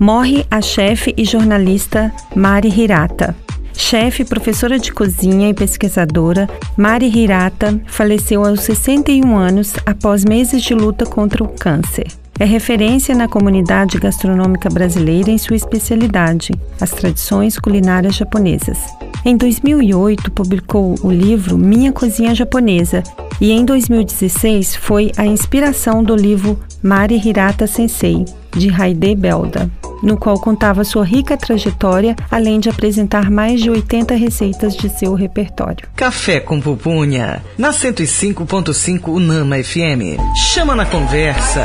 Morre 0.00 0.46
a 0.50 0.62
chefe 0.62 1.12
e 1.14 1.26
jornalista 1.26 2.10
Mari 2.34 2.68
Hirata. 2.68 3.36
Chefe, 3.74 4.24
professora 4.24 4.78
de 4.78 4.94
cozinha 4.94 5.50
e 5.50 5.52
pesquisadora, 5.52 6.48
Mari 6.74 7.14
Hirata 7.14 7.78
faleceu 7.86 8.42
aos 8.42 8.62
61 8.62 9.36
anos 9.36 9.74
após 9.84 10.24
meses 10.24 10.62
de 10.62 10.72
luta 10.72 11.04
contra 11.04 11.44
o 11.44 11.48
câncer. 11.48 12.06
É 12.38 12.44
referência 12.44 13.14
na 13.14 13.28
comunidade 13.28 13.96
gastronômica 13.98 14.68
brasileira 14.68 15.30
em 15.30 15.38
sua 15.38 15.54
especialidade, 15.54 16.52
as 16.80 16.90
tradições 16.90 17.58
culinárias 17.58 18.16
japonesas. 18.16 18.78
Em 19.24 19.36
2008, 19.36 20.32
publicou 20.32 20.96
o 21.02 21.10
livro 21.10 21.56
Minha 21.56 21.92
Cozinha 21.92 22.34
Japonesa 22.34 23.04
e 23.40 23.52
em 23.52 23.64
2016 23.64 24.74
foi 24.74 25.12
a 25.16 25.24
inspiração 25.24 26.02
do 26.02 26.16
livro 26.16 26.58
Mari 26.82 27.16
Hirata 27.24 27.68
Sensei, 27.68 28.24
de 28.54 28.68
Haide 28.68 29.14
Belda, 29.14 29.70
no 30.02 30.16
qual 30.16 30.38
contava 30.38 30.84
sua 30.84 31.04
rica 31.04 31.36
trajetória, 31.36 32.16
além 32.30 32.58
de 32.58 32.68
apresentar 32.68 33.30
mais 33.30 33.62
de 33.62 33.70
80 33.70 34.14
receitas 34.14 34.76
de 34.76 34.88
seu 34.88 35.14
repertório. 35.14 35.88
Café 35.96 36.40
com 36.40 36.60
pupunha. 36.60 37.42
Na 37.56 37.70
105.5 37.70 39.08
Unama 39.08 39.56
FM. 39.62 40.20
Chama 40.52 40.74
na 40.74 40.84
conversa. 40.84 41.62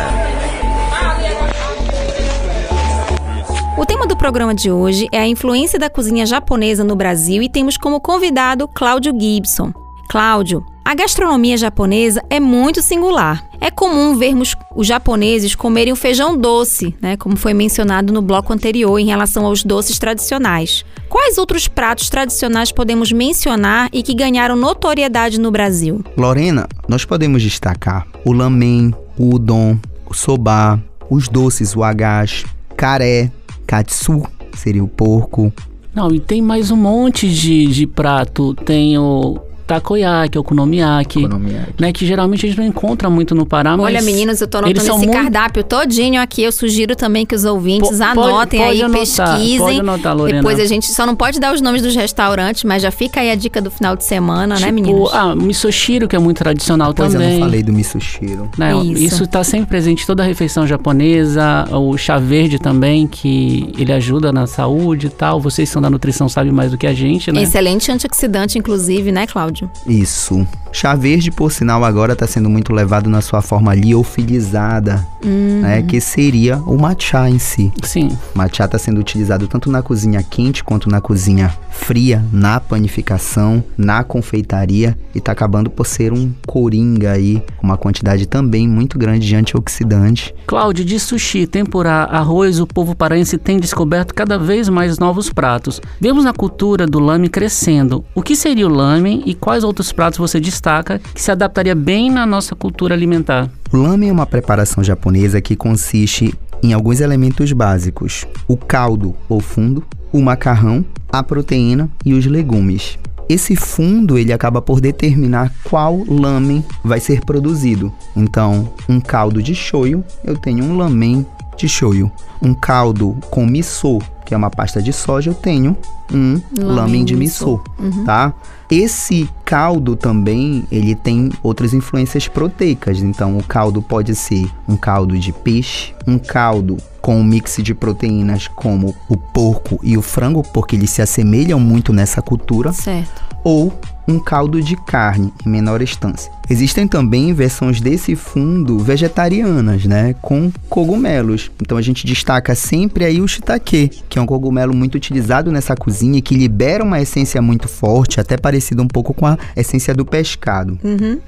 O 3.79 3.85
tema 3.85 4.05
do 4.05 4.17
programa 4.17 4.53
de 4.53 4.69
hoje 4.69 5.07
é 5.09 5.19
a 5.19 5.25
influência 5.25 5.79
da 5.79 5.89
cozinha 5.89 6.25
japonesa 6.25 6.83
no 6.83 6.97
Brasil 6.97 7.41
e 7.41 7.47
temos 7.47 7.77
como 7.77 8.01
convidado 8.01 8.67
Cláudio 8.67 9.17
Gibson. 9.17 9.71
Cláudio, 10.09 10.65
a 10.83 10.93
gastronomia 10.93 11.55
japonesa 11.55 12.21
é 12.29 12.41
muito 12.41 12.81
singular. 12.81 13.41
É 13.61 13.71
comum 13.71 14.17
vermos 14.17 14.53
os 14.75 14.85
japoneses 14.85 15.55
comerem 15.55 15.93
o 15.93 15.95
feijão 15.95 16.35
doce, 16.35 16.93
né, 17.01 17.15
como 17.15 17.37
foi 17.37 17.53
mencionado 17.53 18.11
no 18.11 18.21
bloco 18.21 18.51
anterior 18.51 18.99
em 18.99 19.05
relação 19.05 19.45
aos 19.45 19.63
doces 19.63 19.97
tradicionais. 19.97 20.83
Quais 21.07 21.37
outros 21.37 21.69
pratos 21.69 22.09
tradicionais 22.09 22.73
podemos 22.73 23.13
mencionar 23.13 23.87
e 23.93 24.03
que 24.03 24.13
ganharam 24.13 24.57
notoriedade 24.57 25.39
no 25.39 25.51
Brasil? 25.51 26.03
Lorena, 26.17 26.67
nós 26.85 27.05
podemos 27.05 27.41
destacar 27.41 28.05
o 28.25 28.33
lamen, 28.33 28.93
o 29.17 29.35
udon, 29.35 29.77
o 30.05 30.13
soba, 30.13 30.77
os 31.09 31.29
doces, 31.29 31.77
o 31.77 31.81
agashi, 31.81 32.45
caré, 32.75 33.31
katsu, 33.69 34.23
seria 34.55 34.83
o 34.83 34.87
porco. 34.87 35.53
Não, 35.93 36.11
e 36.11 36.19
tem 36.19 36.41
mais 36.41 36.71
um 36.71 36.75
monte 36.75 37.31
de, 37.31 37.67
de 37.67 37.85
prato. 37.85 38.55
Tem 38.55 38.97
o 38.97 39.39
takoyaki, 39.69 40.37
okonomiyaki, 40.37 41.19
Okonomiyaki. 41.19 41.73
né? 41.79 41.93
Que 41.93 42.05
geralmente 42.05 42.45
a 42.45 42.49
gente 42.49 42.57
não 42.57 42.65
encontra 42.65 43.09
muito 43.09 43.35
no 43.35 43.45
Pará, 43.45 43.77
mas... 43.77 43.85
Olha, 43.85 44.01
meninos, 44.01 44.41
eu 44.41 44.47
tô 44.47 44.57
anotando 44.57 44.79
esse 44.79 44.91
muito- 44.91 45.11
cardápio 45.11 45.63
todinho 45.63 46.19
aqui. 46.21 46.41
Eu 46.41 46.51
sugiro 46.51 46.95
também 46.95 47.25
que 47.25 47.35
os 47.35 47.45
ouvintes 47.45 47.89
Po- 47.89 47.97
pode- 47.97 48.29
anotem 48.29 48.59
pode 48.59 48.71
aí, 48.71 48.81
anotar, 48.81 48.99
pesquisem. 49.37 49.59
pode 49.59 49.79
anotar, 49.79 50.15
Lorena. 50.17 50.39
Depois 50.39 50.59
a 50.59 50.65
gente 50.65 50.91
só 50.91 51.05
não 51.05 51.15
pode 51.15 51.39
dar 51.39 51.53
os 51.53 51.61
nomes 51.61 51.81
dos 51.81 51.95
restaurantes, 51.95 52.63
mas 52.63 52.81
já 52.81 52.91
fica 52.91 53.19
aí 53.21 53.29
a 53.31 53.35
dica 53.35 53.61
do 53.61 53.69
final 53.69 53.95
de 53.95 54.03
semana, 54.03 54.55
né, 54.55 54.61
Tipo, 54.61 54.73
meninos? 54.73 55.09
ah, 55.13 55.35
misoshiro, 55.35 56.07
que 56.07 56.15
é 56.15 56.19
muito 56.19 56.37
tradicional 56.39 56.93
Pois 56.93 57.13
eu 57.13 57.19
também. 57.19 57.39
não 57.39 57.45
falei 57.45 57.61
do 57.63 57.71
misoshiro. 57.71 58.49
né? 58.57 58.75
Isso. 58.83 59.03
Isso 59.03 59.23
está 59.23 59.43
sempre 59.43 59.67
presente 59.67 60.03
em 60.03 60.05
toda 60.07 60.23
a 60.23 60.25
refeição 60.25 60.65
japonesa, 60.65 61.65
o 61.71 61.97
chá 61.97 62.17
verde 62.17 62.59
também, 62.59 63.07
que 63.07 63.71
ele 63.77 63.91
ajuda 63.91 64.31
na 64.31 64.47
saúde 64.47 65.07
e 65.07 65.09
tal. 65.09 65.39
Vocês 65.39 65.69
que 65.69 65.73
são 65.73 65.81
da 65.81 65.89
nutrição 65.89 66.27
sabem 66.29 66.51
mais 66.51 66.71
do 66.71 66.77
que 66.77 66.87
a 66.87 66.93
gente, 66.93 67.31
né? 67.31 67.41
Excelente 67.43 67.91
antioxidante, 67.91 68.57
inclusive, 68.57 69.11
né, 69.11 69.27
Cláudio? 69.27 69.58
Isso. 69.87 70.47
Chá 70.71 70.95
verde, 70.95 71.31
por 71.31 71.51
sinal, 71.51 71.83
agora 71.83 72.13
está 72.13 72.27
sendo 72.27 72.49
muito 72.49 72.71
levado 72.73 73.09
na 73.09 73.21
sua 73.21 73.41
forma 73.41 73.73
liofilizada, 73.73 75.05
né? 75.23 75.81
Que 75.81 75.99
seria 75.99 76.57
o 76.57 76.77
matcha 76.77 77.27
em 77.29 77.39
si. 77.39 77.71
Sim. 77.83 78.09
Matcha 78.35 78.65
está 78.65 78.77
sendo 78.77 78.99
utilizado 78.99 79.47
tanto 79.47 79.71
na 79.71 79.81
cozinha 79.81 80.21
quente 80.21 80.63
quanto 80.63 80.89
na 80.89 81.01
cozinha 81.01 81.51
fria, 81.71 82.23
na 82.31 82.59
panificação, 82.59 83.63
na 83.77 84.03
confeitaria 84.03 84.97
e 85.15 85.17
está 85.17 85.31
acabando 85.31 85.69
por 85.69 85.87
ser 85.87 86.13
um 86.13 86.31
coringa 86.45 87.11
aí, 87.11 87.41
uma 87.63 87.77
quantidade 87.77 88.27
também 88.27 88.67
muito 88.67 88.97
grande 88.99 89.25
de 89.27 89.35
antioxidante. 89.35 90.35
Cláudio, 90.45 90.85
de 90.85 90.99
sushi, 90.99 91.47
tempurá, 91.47 92.03
arroz, 92.03 92.59
o 92.59 92.67
povo 92.67 92.95
paraense 92.95 93.37
tem 93.37 93.59
descoberto 93.59 94.13
cada 94.13 94.37
vez 94.37 94.69
mais 94.69 94.99
novos 94.99 95.31
pratos. 95.31 95.81
Vemos 95.99 96.25
na 96.25 96.33
cultura 96.33 96.85
do 96.85 96.99
lame 96.99 97.29
crescendo. 97.29 98.03
O 98.13 98.21
que 98.21 98.35
seria 98.35 98.67
o 98.67 98.73
lame 98.73 99.23
e 99.25 99.33
quais 99.49 99.63
outros 99.63 99.91
pratos 99.91 100.19
você 100.19 100.39
destaca 100.39 101.01
que 101.11 101.19
se 101.19 101.31
adaptaria 101.31 101.73
bem 101.73 102.11
na 102.11 102.23
nossa 102.23 102.53
cultura 102.53 102.93
alimentar? 102.93 103.49
O 103.73 103.77
lamen 103.77 104.09
é 104.09 104.11
uma 104.11 104.27
preparação 104.27 104.83
japonesa 104.83 105.41
que 105.41 105.55
consiste 105.55 106.35
em 106.61 106.71
alguns 106.71 106.99
elementos 106.99 107.51
básicos: 107.51 108.27
o 108.47 108.55
caldo 108.55 109.15
ou 109.27 109.39
fundo, 109.39 109.83
o 110.13 110.21
macarrão, 110.21 110.85
a 111.11 111.23
proteína 111.23 111.89
e 112.05 112.13
os 112.13 112.27
legumes. 112.27 112.99
Esse 113.27 113.55
fundo 113.55 114.19
ele 114.19 114.31
acaba 114.31 114.61
por 114.61 114.79
determinar 114.79 115.51
qual 115.63 116.03
lamen 116.07 116.63
vai 116.83 116.99
ser 116.99 117.21
produzido. 117.21 117.91
Então, 118.15 118.71
um 118.87 118.99
caldo 118.99 119.41
de 119.41 119.55
shoyu, 119.55 120.03
eu 120.23 120.37
tenho 120.37 120.63
um 120.63 120.77
lamen 120.77 121.25
de 121.59 121.69
shoyu. 121.69 122.11
Um 122.41 122.53
caldo 122.53 123.15
com 123.29 123.45
miso, 123.45 123.99
que 124.25 124.33
é 124.33 124.37
uma 124.37 124.49
pasta 124.49 124.81
de 124.81 124.93
soja, 124.93 125.31
eu 125.31 125.35
tenho 125.35 125.75
um 126.11 126.41
Lamen 126.57 127.03
de 127.05 127.15
miso. 127.15 127.61
miso, 127.79 128.03
tá? 128.05 128.33
Esse 128.71 129.27
caldo 129.43 129.95
também, 129.95 130.65
ele 130.71 130.95
tem 130.95 131.29
outras 131.43 131.73
influências 131.73 132.27
proteicas. 132.27 132.99
Então, 133.01 133.37
o 133.37 133.43
caldo 133.43 133.81
pode 133.81 134.15
ser 134.15 134.49
um 134.67 134.77
caldo 134.77 135.17
de 135.17 135.31
peixe, 135.33 135.93
um 136.07 136.17
caldo 136.17 136.77
com 137.01 137.19
um 137.19 137.23
mix 137.23 137.57
de 137.61 137.73
proteínas 137.73 138.47
como 138.47 138.95
o 139.07 139.17
porco 139.17 139.79
e 139.83 139.97
o 139.97 140.01
frango, 140.01 140.43
porque 140.53 140.75
eles 140.75 140.91
se 140.91 141.01
assemelham 141.01 141.59
muito 141.59 141.91
nessa 141.91 142.21
cultura, 142.21 142.71
Certo. 142.71 143.23
ou 143.43 143.73
um 144.09 144.19
caldo 144.19 144.61
de 144.61 144.75
carne 144.75 145.31
em 145.45 145.49
menor 145.49 145.81
instância. 145.81 146.31
Existem 146.49 146.87
também 146.87 147.31
versões 147.31 147.79
desse 147.79 148.15
fundo 148.15 148.79
vegetarianas, 148.79 149.85
né, 149.85 150.15
com 150.19 150.51
cogumelos. 150.67 151.51
Então 151.61 151.77
a 151.77 151.81
gente 151.81 152.07
destaca 152.07 152.55
sempre 152.55 153.05
aí 153.05 153.21
o 153.21 153.27
shiitake, 153.27 153.91
que 154.09 154.17
é 154.17 154.21
um 154.21 154.25
cogumelo 154.25 154.73
muito 154.73 154.95
utilizado 154.95 155.51
nessa 155.51 155.75
cozinha 155.75 156.19
que 156.21 156.35
libera 156.35 156.83
uma 156.83 156.99
essência 156.99 157.39
muito 157.39 157.67
forte, 157.67 158.19
até 158.19 158.35
parecido 158.35 158.81
um 158.81 158.87
pouco 158.87 159.13
com 159.13 159.27
a 159.27 159.37
essência 159.55 159.93
do 159.93 160.03
pescado, 160.03 160.79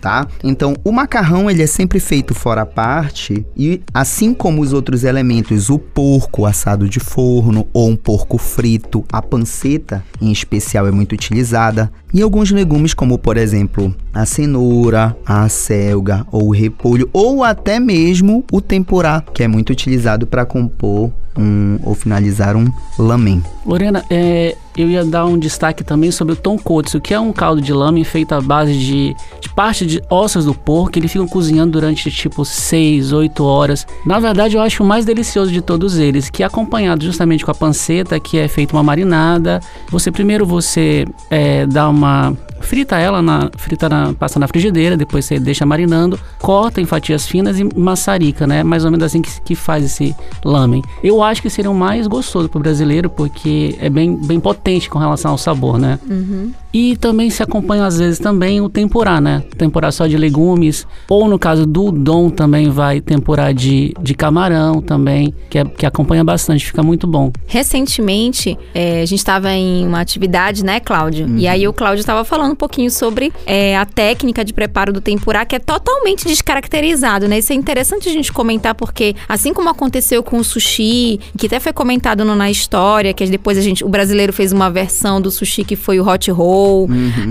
tá? 0.01 0.27
Então 0.43 0.75
o 0.83 0.91
macarrão 0.91 1.51
ele 1.51 1.61
é 1.61 1.67
sempre 1.67 1.99
feito 1.99 2.33
fora 2.33 2.63
a 2.63 2.65
parte 2.65 3.45
e 3.55 3.81
assim 3.93 4.33
como 4.33 4.61
os 4.61 4.73
outros 4.73 5.03
elementos, 5.03 5.69
o 5.69 5.77
porco 5.77 6.47
assado 6.47 6.89
de 6.89 6.99
forno 6.99 7.67
ou 7.73 7.89
um 7.89 7.95
porco 7.95 8.39
frito, 8.39 9.05
a 9.11 9.21
panceta 9.21 10.03
em 10.19 10.31
especial 10.31 10.87
é 10.87 10.91
muito 10.91 11.13
utilizada 11.13 11.91
e 12.13 12.21
alguns 12.21 12.51
legumes 12.51 12.93
como 12.93 13.17
por 13.17 13.37
exemplo 13.37 13.93
a 14.13 14.25
cenoura, 14.25 15.15
a 15.25 15.43
acelga 15.43 16.25
ou 16.31 16.49
o 16.49 16.51
repolho 16.51 17.09
ou 17.13 17.43
até 17.43 17.79
mesmo 17.79 18.43
o 18.51 18.61
tempurá, 18.61 19.23
que 19.33 19.43
é 19.43 19.47
muito 19.47 19.71
utilizado 19.71 20.27
para 20.27 20.45
compor 20.45 21.11
um 21.37 21.79
ou 21.83 21.95
finalizar 21.95 22.55
um 22.55 22.67
lamen. 22.99 23.41
Lorena, 23.65 24.03
é, 24.09 24.55
eu 24.77 24.89
ia 24.89 25.03
dar 25.03 25.25
um 25.25 25.37
destaque 25.37 25.83
também 25.83 26.11
sobre 26.11 26.33
o 26.33 26.35
tonkotsu, 26.35 26.99
que 27.01 27.13
é 27.13 27.19
um 27.19 27.33
caldo 27.33 27.61
de 27.61 27.73
lamen 27.73 28.03
feito 28.03 28.33
à 28.33 28.41
base 28.41 28.73
de, 28.73 29.15
de 29.39 29.49
parte 29.49 29.85
de 29.85 30.01
ossos 30.09 30.45
do 30.45 30.53
porco. 30.53 30.97
Eles 30.97 31.11
ficam 31.11 31.27
cozinhando 31.27 31.71
durante 31.71 32.09
tipo 32.09 32.45
6, 32.45 33.11
8 33.11 33.43
horas. 33.43 33.85
Na 34.05 34.19
verdade, 34.19 34.55
eu 34.55 34.61
acho 34.61 34.83
o 34.83 34.85
mais 34.85 35.05
delicioso 35.05 35.51
de 35.51 35.61
todos 35.61 35.97
eles, 35.97 36.29
que 36.29 36.43
é 36.43 36.45
acompanhado 36.45 37.03
justamente 37.03 37.43
com 37.43 37.51
a 37.51 37.55
panceta, 37.55 38.19
que 38.19 38.37
é 38.37 38.47
feita 38.47 38.75
uma 38.75 38.83
marinada. 38.83 39.59
Você 39.89 40.11
primeiro 40.11 40.45
você 40.45 41.05
é, 41.29 41.65
dá 41.65 41.89
uma 41.89 42.35
frita 42.61 42.97
ela 42.97 43.21
na 43.21 43.49
frita 43.57 43.89
na, 43.89 44.13
passa 44.13 44.39
na 44.39 44.47
frigideira, 44.47 44.95
depois 44.95 45.25
você 45.25 45.39
deixa 45.39 45.65
marinando, 45.65 46.19
corta 46.39 46.81
em 46.81 46.85
fatias 46.85 47.27
finas 47.27 47.59
e 47.59 47.63
maçarica, 47.63 48.45
né? 48.45 48.63
Mais 48.63 48.85
ou 48.85 48.91
menos 48.91 49.05
assim 49.05 49.21
que, 49.21 49.41
que 49.41 49.55
faz 49.55 49.83
esse 49.83 50.15
lamen. 50.43 50.81
Eu 51.03 51.21
acho 51.21 51.41
que 51.41 51.49
seria 51.49 51.71
o 51.71 51.75
mais 51.75 52.07
gostoso 52.07 52.49
para 52.49 52.59
o 52.59 52.61
brasileiro 52.61 53.09
porque 53.09 53.77
é 53.79 53.89
bem 53.89 54.15
bem 54.15 54.39
potente 54.39 54.89
com 54.89 54.99
relação 54.99 55.31
ao 55.31 55.37
sabor, 55.37 55.77
né? 55.77 55.99
Uhum. 56.09 56.51
E 56.73 56.95
também 56.95 57.29
se 57.29 57.43
acompanha 57.43 57.85
às 57.85 57.97
vezes 57.97 58.19
também 58.19 58.61
o 58.61 58.69
temporá, 58.69 59.19
né? 59.19 59.43
Temporá 59.57 59.91
só 59.91 60.07
de 60.07 60.17
legumes. 60.17 60.87
Ou 61.09 61.27
no 61.27 61.37
caso 61.37 61.65
do 61.65 61.85
udon 61.85 62.29
também 62.29 62.69
vai 62.69 63.01
temporá 63.01 63.51
de, 63.51 63.93
de 64.01 64.13
camarão 64.13 64.81
também, 64.81 65.33
que, 65.49 65.59
é, 65.59 65.65
que 65.65 65.85
acompanha 65.85 66.23
bastante, 66.23 66.65
fica 66.65 66.81
muito 66.81 67.05
bom. 67.05 67.31
Recentemente, 67.45 68.57
é, 68.73 69.01
a 69.01 69.05
gente 69.05 69.19
estava 69.19 69.51
em 69.51 69.85
uma 69.85 69.99
atividade, 69.99 70.63
né, 70.63 70.79
Cláudio? 70.79 71.27
E 71.37 71.47
aí 71.47 71.67
o 71.67 71.73
Cláudio 71.73 71.99
estava 71.99 72.23
falando 72.23 72.53
um 72.53 72.55
pouquinho 72.55 72.89
sobre 72.89 73.33
é, 73.45 73.75
a 73.77 73.85
técnica 73.85 74.45
de 74.45 74.53
preparo 74.53 74.93
do 74.93 75.01
tempurá, 75.01 75.45
que 75.45 75.55
é 75.55 75.59
totalmente 75.59 76.25
descaracterizado, 76.25 77.27
né? 77.27 77.39
Isso 77.39 77.51
é 77.51 77.55
interessante 77.55 78.07
a 78.07 78.11
gente 78.11 78.31
comentar, 78.31 78.75
porque 78.75 79.15
assim 79.27 79.53
como 79.53 79.69
aconteceu 79.69 80.23
com 80.23 80.37
o 80.37 80.43
sushi, 80.43 81.19
que 81.37 81.47
até 81.47 81.59
foi 81.59 81.73
comentado 81.73 82.23
no, 82.23 82.35
na 82.35 82.49
história, 82.49 83.13
que 83.13 83.25
depois 83.25 83.57
a 83.57 83.61
gente, 83.61 83.83
o 83.83 83.89
brasileiro 83.89 84.31
fez 84.31 84.53
uma 84.53 84.69
versão 84.69 85.19
do 85.19 85.29
sushi 85.29 85.63
que 85.63 85.75
foi 85.75 85.99
o 85.99 86.07
hot 86.07 86.29
roll, 86.31 86.60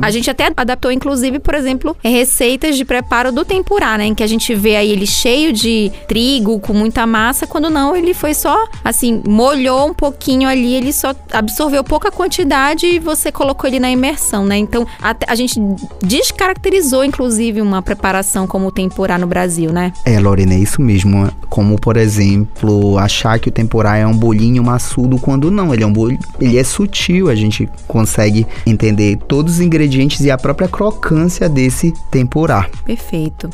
a 0.03 0.11
gente 0.11 0.31
até 0.31 0.51
adaptou, 0.57 0.91
inclusive, 0.91 1.39
por 1.39 1.55
exemplo, 1.55 1.97
receitas 2.03 2.77
de 2.77 2.85
preparo 2.85 3.33
do 3.33 3.45
tempurá, 3.45 3.99
né? 3.99 4.07
Em 4.07 4.15
que 4.15 4.23
a 4.23 4.27
gente 4.27 4.55
vê 4.55 4.77
aí 4.77 4.91
ele 4.91 5.07
cheio 5.07 5.53
de 5.53 5.91
trigo, 6.07 6.59
com 6.61 6.73
muita 6.73 7.07
massa, 7.07 7.47
quando 7.47 7.71
não, 7.71 7.95
ele 7.97 8.15
foi 8.15 8.35
só, 8.35 8.67
assim, 8.85 9.23
molhou 9.27 9.89
um 9.89 9.95
pouquinho 9.95 10.49
ali, 10.49 10.75
ele 10.75 10.93
só 10.93 11.15
absorveu 11.33 11.83
pouca 11.85 12.11
quantidade 12.11 12.87
e 12.87 12.99
você 12.99 13.31
colocou 13.31 13.69
ele 13.69 13.81
na 13.81 13.91
imersão, 13.91 14.45
né? 14.45 14.57
Então, 14.57 14.87
a, 15.01 15.15
a 15.27 15.35
gente 15.35 15.61
descaracterizou, 16.03 17.05
inclusive, 17.05 17.61
uma 17.61 17.83
preparação 17.83 18.47
como 18.47 18.69
o 18.69 18.73
tempurá 18.73 19.19
no 19.19 19.27
Brasil, 19.27 19.73
né? 19.73 19.93
É, 20.05 20.19
Lorena, 20.19 20.55
é 20.55 20.59
isso 20.59 20.81
mesmo. 20.83 21.31
Como, 21.49 21.79
por 21.79 21.97
exemplo, 21.97 22.99
achar 22.99 23.39
que 23.39 23.49
o 23.49 23.53
temporá 23.53 23.97
é 23.97 24.07
um 24.07 24.17
bolinho 24.17 24.63
maçudo 24.63 25.19
quando 25.19 25.51
não, 25.51 25.73
ele 25.73 25.83
é 25.83 25.87
um 25.87 25.93
bolinho, 25.93 26.21
ele 26.41 26.59
é 26.59 26.65
sutil, 26.65 27.29
a 27.29 27.35
gente 27.35 27.69
consegue 27.87 28.47
entender 28.67 29.19
todos 29.29 29.55
os 29.55 29.61
ingredientes 29.61 30.21
e 30.21 30.31
a 30.31 30.39
própria 30.39 30.69
crocância 30.69 31.49
desse 31.49 31.93
temporá. 32.11 32.69
Perfeito. 32.85 33.49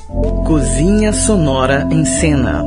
Cozinha 0.47 1.13
Sonora 1.13 1.87
em 1.91 2.05
Cena. 2.05 2.65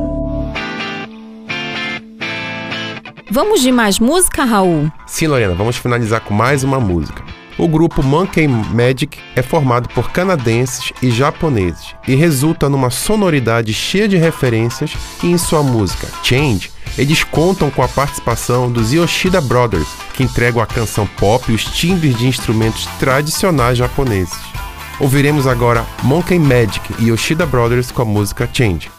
Vamos 3.32 3.60
de 3.60 3.70
mais 3.70 4.00
música, 4.00 4.44
Raul? 4.44 4.90
Sim, 5.06 5.28
Lorena, 5.28 5.54
vamos 5.54 5.76
finalizar 5.76 6.20
com 6.20 6.34
mais 6.34 6.64
uma 6.64 6.80
música. 6.80 7.22
O 7.58 7.68
grupo 7.68 8.02
Monkey 8.02 8.48
Magic 8.48 9.18
é 9.36 9.42
formado 9.42 9.88
por 9.90 10.10
canadenses 10.10 10.92
e 11.02 11.10
japoneses 11.10 11.94
e 12.08 12.14
resulta 12.14 12.68
numa 12.68 12.90
sonoridade 12.90 13.72
cheia 13.72 14.08
de 14.08 14.16
referências 14.16 14.92
e 15.22 15.28
em 15.30 15.36
sua 15.36 15.62
música 15.62 16.08
Change, 16.22 16.70
eles 16.96 17.24
contam 17.24 17.70
com 17.70 17.82
a 17.82 17.88
participação 17.88 18.70
dos 18.70 18.92
Yoshida 18.92 19.40
Brothers, 19.40 19.88
que 20.14 20.22
entregam 20.22 20.62
à 20.62 20.66
canção 20.66 21.06
pop 21.06 21.50
os 21.52 21.64
timbres 21.64 22.16
de 22.16 22.26
instrumentos 22.26 22.86
tradicionais 22.98 23.78
japoneses. 23.78 24.38
Ouviremos 24.98 25.46
agora 25.46 25.86
Monkey 26.02 26.38
Magic 26.38 26.80
e 26.98 27.08
Yoshida 27.08 27.46
Brothers 27.46 27.90
com 27.90 28.02
a 28.02 28.04
música 28.04 28.48
Change. 28.52 28.90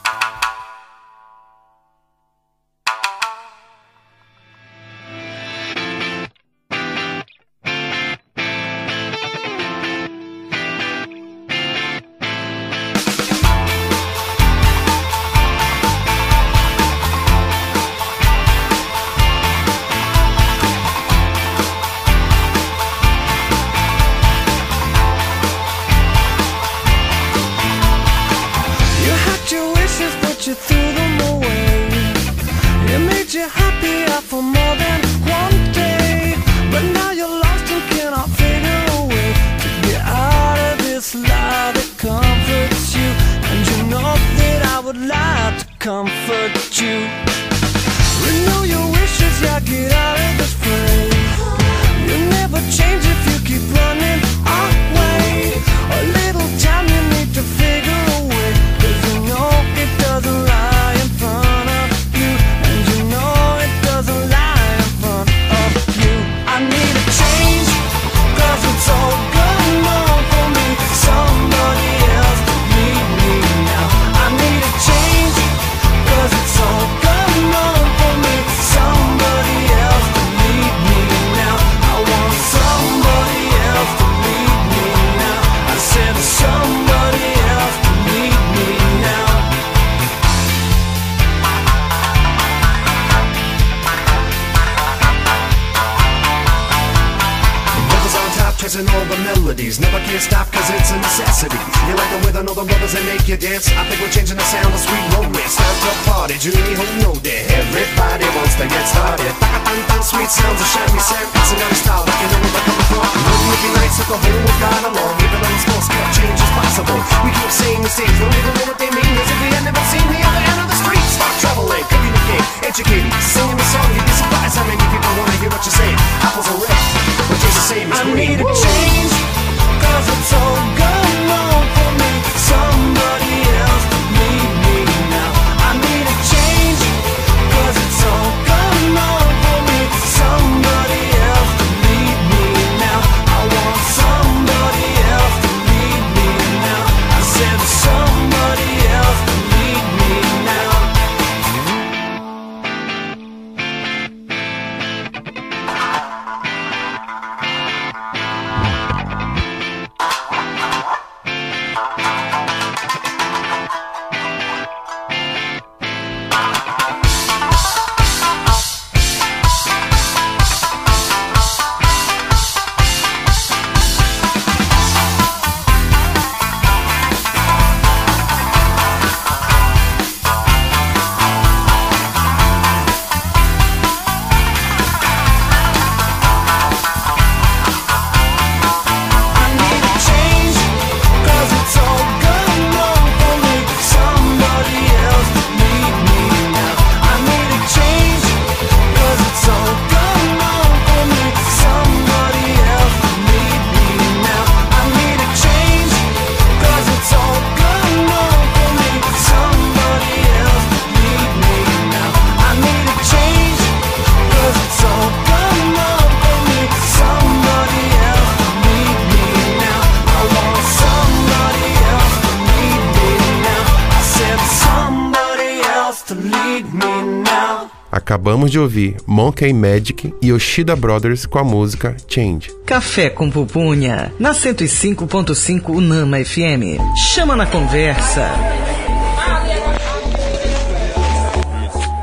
Ouvir 228.62 228.96
Monkey 229.06 229.54
Magic 229.54 230.14
e 230.22 230.28
Yoshida 230.28 230.76
Brothers 230.76 231.26
com 231.26 231.40
a 231.40 231.44
música 231.44 231.96
Change. 232.08 232.52
Café 232.66 233.10
com 233.10 233.30
Pupunha, 233.30 234.14
na 234.20 234.32
105.5 234.32 235.70
Unama 235.70 236.24
FM. 236.24 236.80
Chama 237.14 237.36
na 237.36 237.46
conversa. 237.46 238.30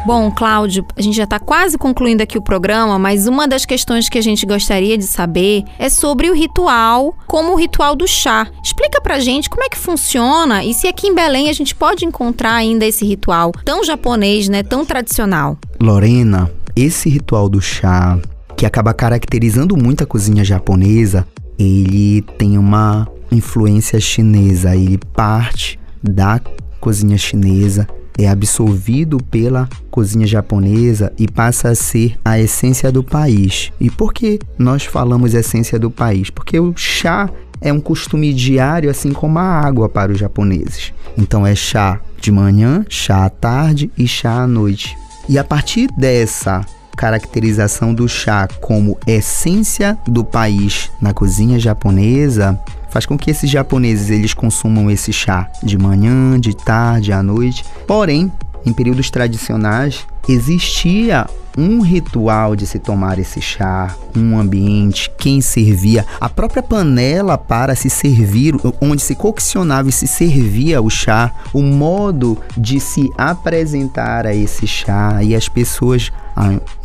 Bom, 0.08 0.30
Cláudio, 0.30 0.86
a 0.96 1.02
gente 1.02 1.18
já 1.18 1.24
está 1.24 1.38
quase 1.38 1.76
concluindo 1.76 2.22
aqui 2.22 2.38
o 2.38 2.40
programa, 2.40 2.98
mas 2.98 3.26
uma 3.26 3.46
das 3.46 3.66
questões 3.66 4.08
que 4.08 4.16
a 4.16 4.22
gente 4.22 4.46
gostaria 4.46 4.96
de 4.96 5.04
saber 5.04 5.64
é 5.78 5.90
sobre 5.90 6.30
o 6.30 6.34
ritual, 6.34 7.14
como 7.26 7.52
o 7.52 7.56
ritual 7.56 7.94
do 7.94 8.08
chá. 8.08 8.48
Explica 8.64 9.02
pra 9.02 9.20
gente 9.20 9.50
como 9.50 9.62
é 9.64 9.68
que 9.68 9.76
funciona 9.76 10.64
e 10.64 10.72
se 10.72 10.88
aqui 10.88 11.08
em 11.08 11.14
Belém 11.14 11.50
a 11.50 11.52
gente 11.52 11.74
pode 11.74 12.06
encontrar 12.06 12.54
ainda 12.54 12.86
esse 12.86 13.04
ritual 13.04 13.52
tão 13.66 13.84
japonês, 13.84 14.48
né, 14.48 14.62
tão 14.62 14.82
tradicional. 14.82 15.58
Lorena, 15.78 16.50
esse 16.74 17.10
ritual 17.10 17.46
do 17.46 17.60
chá, 17.60 18.18
que 18.56 18.64
acaba 18.64 18.94
caracterizando 18.94 19.76
muito 19.76 20.04
a 20.04 20.06
cozinha 20.06 20.42
japonesa, 20.42 21.28
ele 21.58 22.22
tem 22.38 22.56
uma 22.56 23.06
influência 23.30 24.00
chinesa, 24.00 24.74
ele 24.74 24.96
parte 24.96 25.78
da 26.02 26.40
cozinha 26.80 27.18
chinesa 27.18 27.86
é 28.18 28.28
absorvido 28.28 29.22
pela 29.22 29.68
cozinha 29.90 30.26
japonesa 30.26 31.12
e 31.16 31.28
passa 31.28 31.68
a 31.68 31.74
ser 31.74 32.18
a 32.24 32.38
essência 32.38 32.90
do 32.90 33.04
país. 33.04 33.72
E 33.80 33.88
por 33.88 34.12
que 34.12 34.40
nós 34.58 34.84
falamos 34.84 35.34
essência 35.34 35.78
do 35.78 35.90
país? 35.90 36.28
Porque 36.28 36.58
o 36.58 36.74
chá 36.76 37.30
é 37.60 37.72
um 37.72 37.80
costume 37.80 38.34
diário, 38.34 38.90
assim 38.90 39.12
como 39.12 39.38
a 39.38 39.42
água 39.42 39.88
para 39.88 40.12
os 40.12 40.18
japoneses. 40.18 40.92
Então 41.16 41.46
é 41.46 41.54
chá 41.54 42.00
de 42.20 42.32
manhã, 42.32 42.84
chá 42.88 43.24
à 43.24 43.30
tarde 43.30 43.90
e 43.96 44.06
chá 44.06 44.42
à 44.42 44.46
noite. 44.46 44.96
E 45.28 45.38
a 45.38 45.44
partir 45.44 45.88
dessa 45.96 46.64
caracterização 46.96 47.94
do 47.94 48.08
chá 48.08 48.48
como 48.60 48.98
essência 49.06 49.96
do 50.06 50.24
país 50.24 50.90
na 51.00 51.14
cozinha 51.14 51.58
japonesa, 51.58 52.58
faz 52.90 53.06
com 53.06 53.16
que 53.16 53.30
esses 53.30 53.50
japoneses 53.50 54.10
eles 54.10 54.34
consumam 54.34 54.90
esse 54.90 55.12
chá 55.12 55.48
de 55.62 55.78
manhã, 55.78 56.38
de 56.38 56.54
tarde, 56.54 57.12
à 57.12 57.22
noite. 57.22 57.64
Porém, 57.86 58.30
em 58.64 58.72
períodos 58.72 59.10
tradicionais, 59.10 60.06
existia 60.28 61.26
um 61.56 61.80
ritual 61.80 62.54
de 62.54 62.66
se 62.66 62.78
tomar 62.78 63.18
esse 63.18 63.40
chá, 63.40 63.96
um 64.16 64.38
ambiente, 64.38 65.10
quem 65.18 65.40
servia, 65.40 66.06
a 66.20 66.28
própria 66.28 66.62
panela 66.62 67.36
para 67.36 67.74
se 67.74 67.90
servir, 67.90 68.54
onde 68.80 69.02
se 69.02 69.16
coccionava 69.16 69.88
e 69.88 69.92
se 69.92 70.06
servia 70.06 70.80
o 70.80 70.88
chá, 70.88 71.32
o 71.52 71.60
modo 71.60 72.38
de 72.56 72.78
se 72.78 73.10
apresentar 73.18 74.24
a 74.24 74.34
esse 74.34 74.68
chá 74.68 75.20
e 75.22 75.34
as 75.34 75.48
pessoas 75.48 76.12